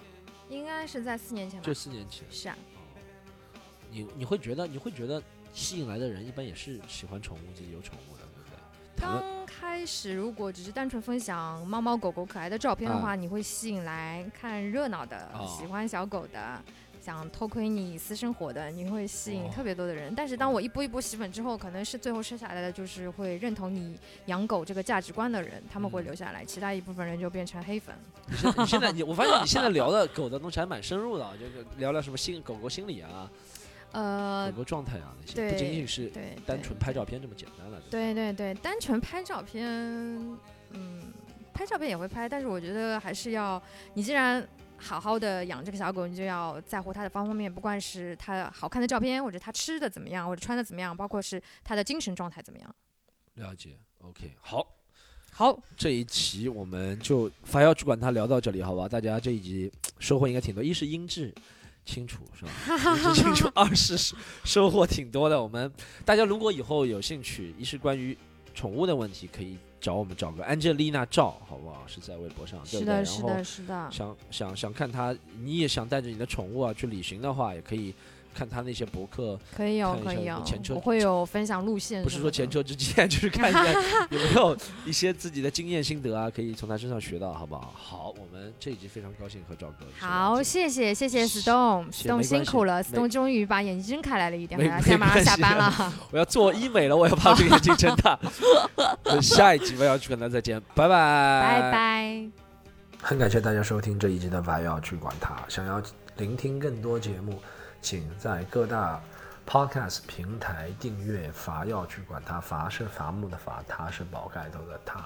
[0.48, 1.66] 应该是在四年前吧。
[1.66, 2.26] 就四年前。
[2.30, 2.56] 是啊。
[3.90, 5.22] 你你会觉得你会觉得
[5.52, 8.23] 吸引来的人一般也是喜欢宠物，自己有宠物的。
[9.00, 16.60] 刚开始，如果只是单纯分享猫猫狗狗可爱的照片的话，你会吸引来看热闹的、喜欢小狗的、
[17.02, 20.14] 想偷窥你私生活的，你会吸引特别多的人。
[20.14, 27.94] 但是当我一波一波洗粉之后，可能是最后剩下来的就是会认同你养狗这个价值观的人，他们会留下来，其他一部分人就变成黑粉。
[28.56, 33.28] 你现在你，我发现你现在 聊的狗的东西还蛮深入的，就是聊聊什么心狗狗心理啊。
[33.94, 36.10] 呃，很多状态啊，那些不仅仅是
[36.44, 37.80] 单纯拍照片这么简单了。
[37.88, 39.64] 对对对，单纯拍照片，
[40.70, 41.00] 嗯，
[41.52, 43.62] 拍照片也会拍，但是我觉得还是要，
[43.94, 44.44] 你既然
[44.76, 52.74] 好好的养这个小狗，你就要在乎它的方方面面，不管是它好看的照片，或者它吃的怎么样，或者穿的怎么样，包括是它的精神状态怎么样。
[53.34, 54.66] 了解，OK，好，
[55.30, 58.88] 好，这一期我们就发要去管它聊到这里，好吧？
[58.88, 61.32] 大家这一集收获应该挺多，一是音质。
[61.84, 63.12] 清楚是吧？
[63.14, 65.40] 清楚， 二是收获挺多的。
[65.42, 65.70] 我们
[66.04, 68.16] 大家如果以后有兴趣，一是关于
[68.54, 71.84] 宠物的问题，可以找我们找个 Angelina 照，好不好？
[71.86, 73.04] 是在微博上，对不对？
[73.04, 73.88] 是的，是的，是的。
[73.90, 77.94] 想想想看他，你也想带着你的宠物啊去旅行的话，也可以。
[78.34, 82.02] 看他那些博客，可以有，可以有，我会有分享路线。
[82.02, 83.64] 不是说前车之鉴， 就是看一下
[84.10, 87.72] 有没有一些自己的经验心得啊，可以从他身上学到，好不好？
[87.76, 89.86] 好，我们这一集非常高兴和赵哥。
[89.98, 95.92] 好，谢谢谢谢 Stone，Stone 辛苦了，Stone 终于把眼睛睁开来了一点，现在马上下班了。
[96.10, 98.18] 我要做医美了，我要把这个眼睛睁大。
[99.22, 102.26] 下一集我要去跟他再见，拜拜，拜拜。
[103.00, 105.80] 很感谢大家收听这一集的《不要去管他》，想要
[106.16, 107.38] 聆听更多节目。
[107.84, 108.98] 请在各大
[109.46, 115.02] podcast 平台订阅“伐要去管它”，伐是伐木的伐，他是宝盖头的他。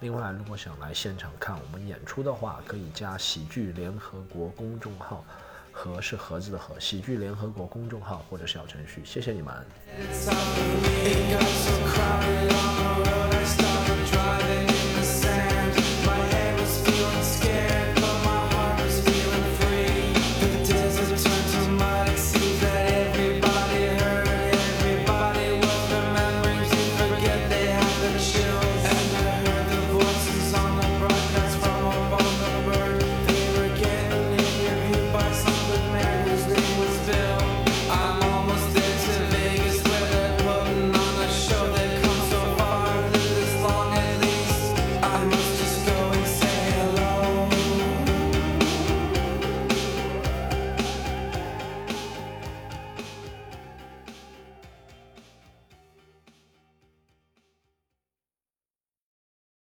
[0.00, 5.22] 另外，如果想来现场看我们演出的话，可以加喜剧联合国公众号，
[5.70, 9.02] 盒是盒子的盒，喜剧联合国公众号或者小程序。
[9.04, 9.54] 谢谢你们。
[10.00, 10.30] It's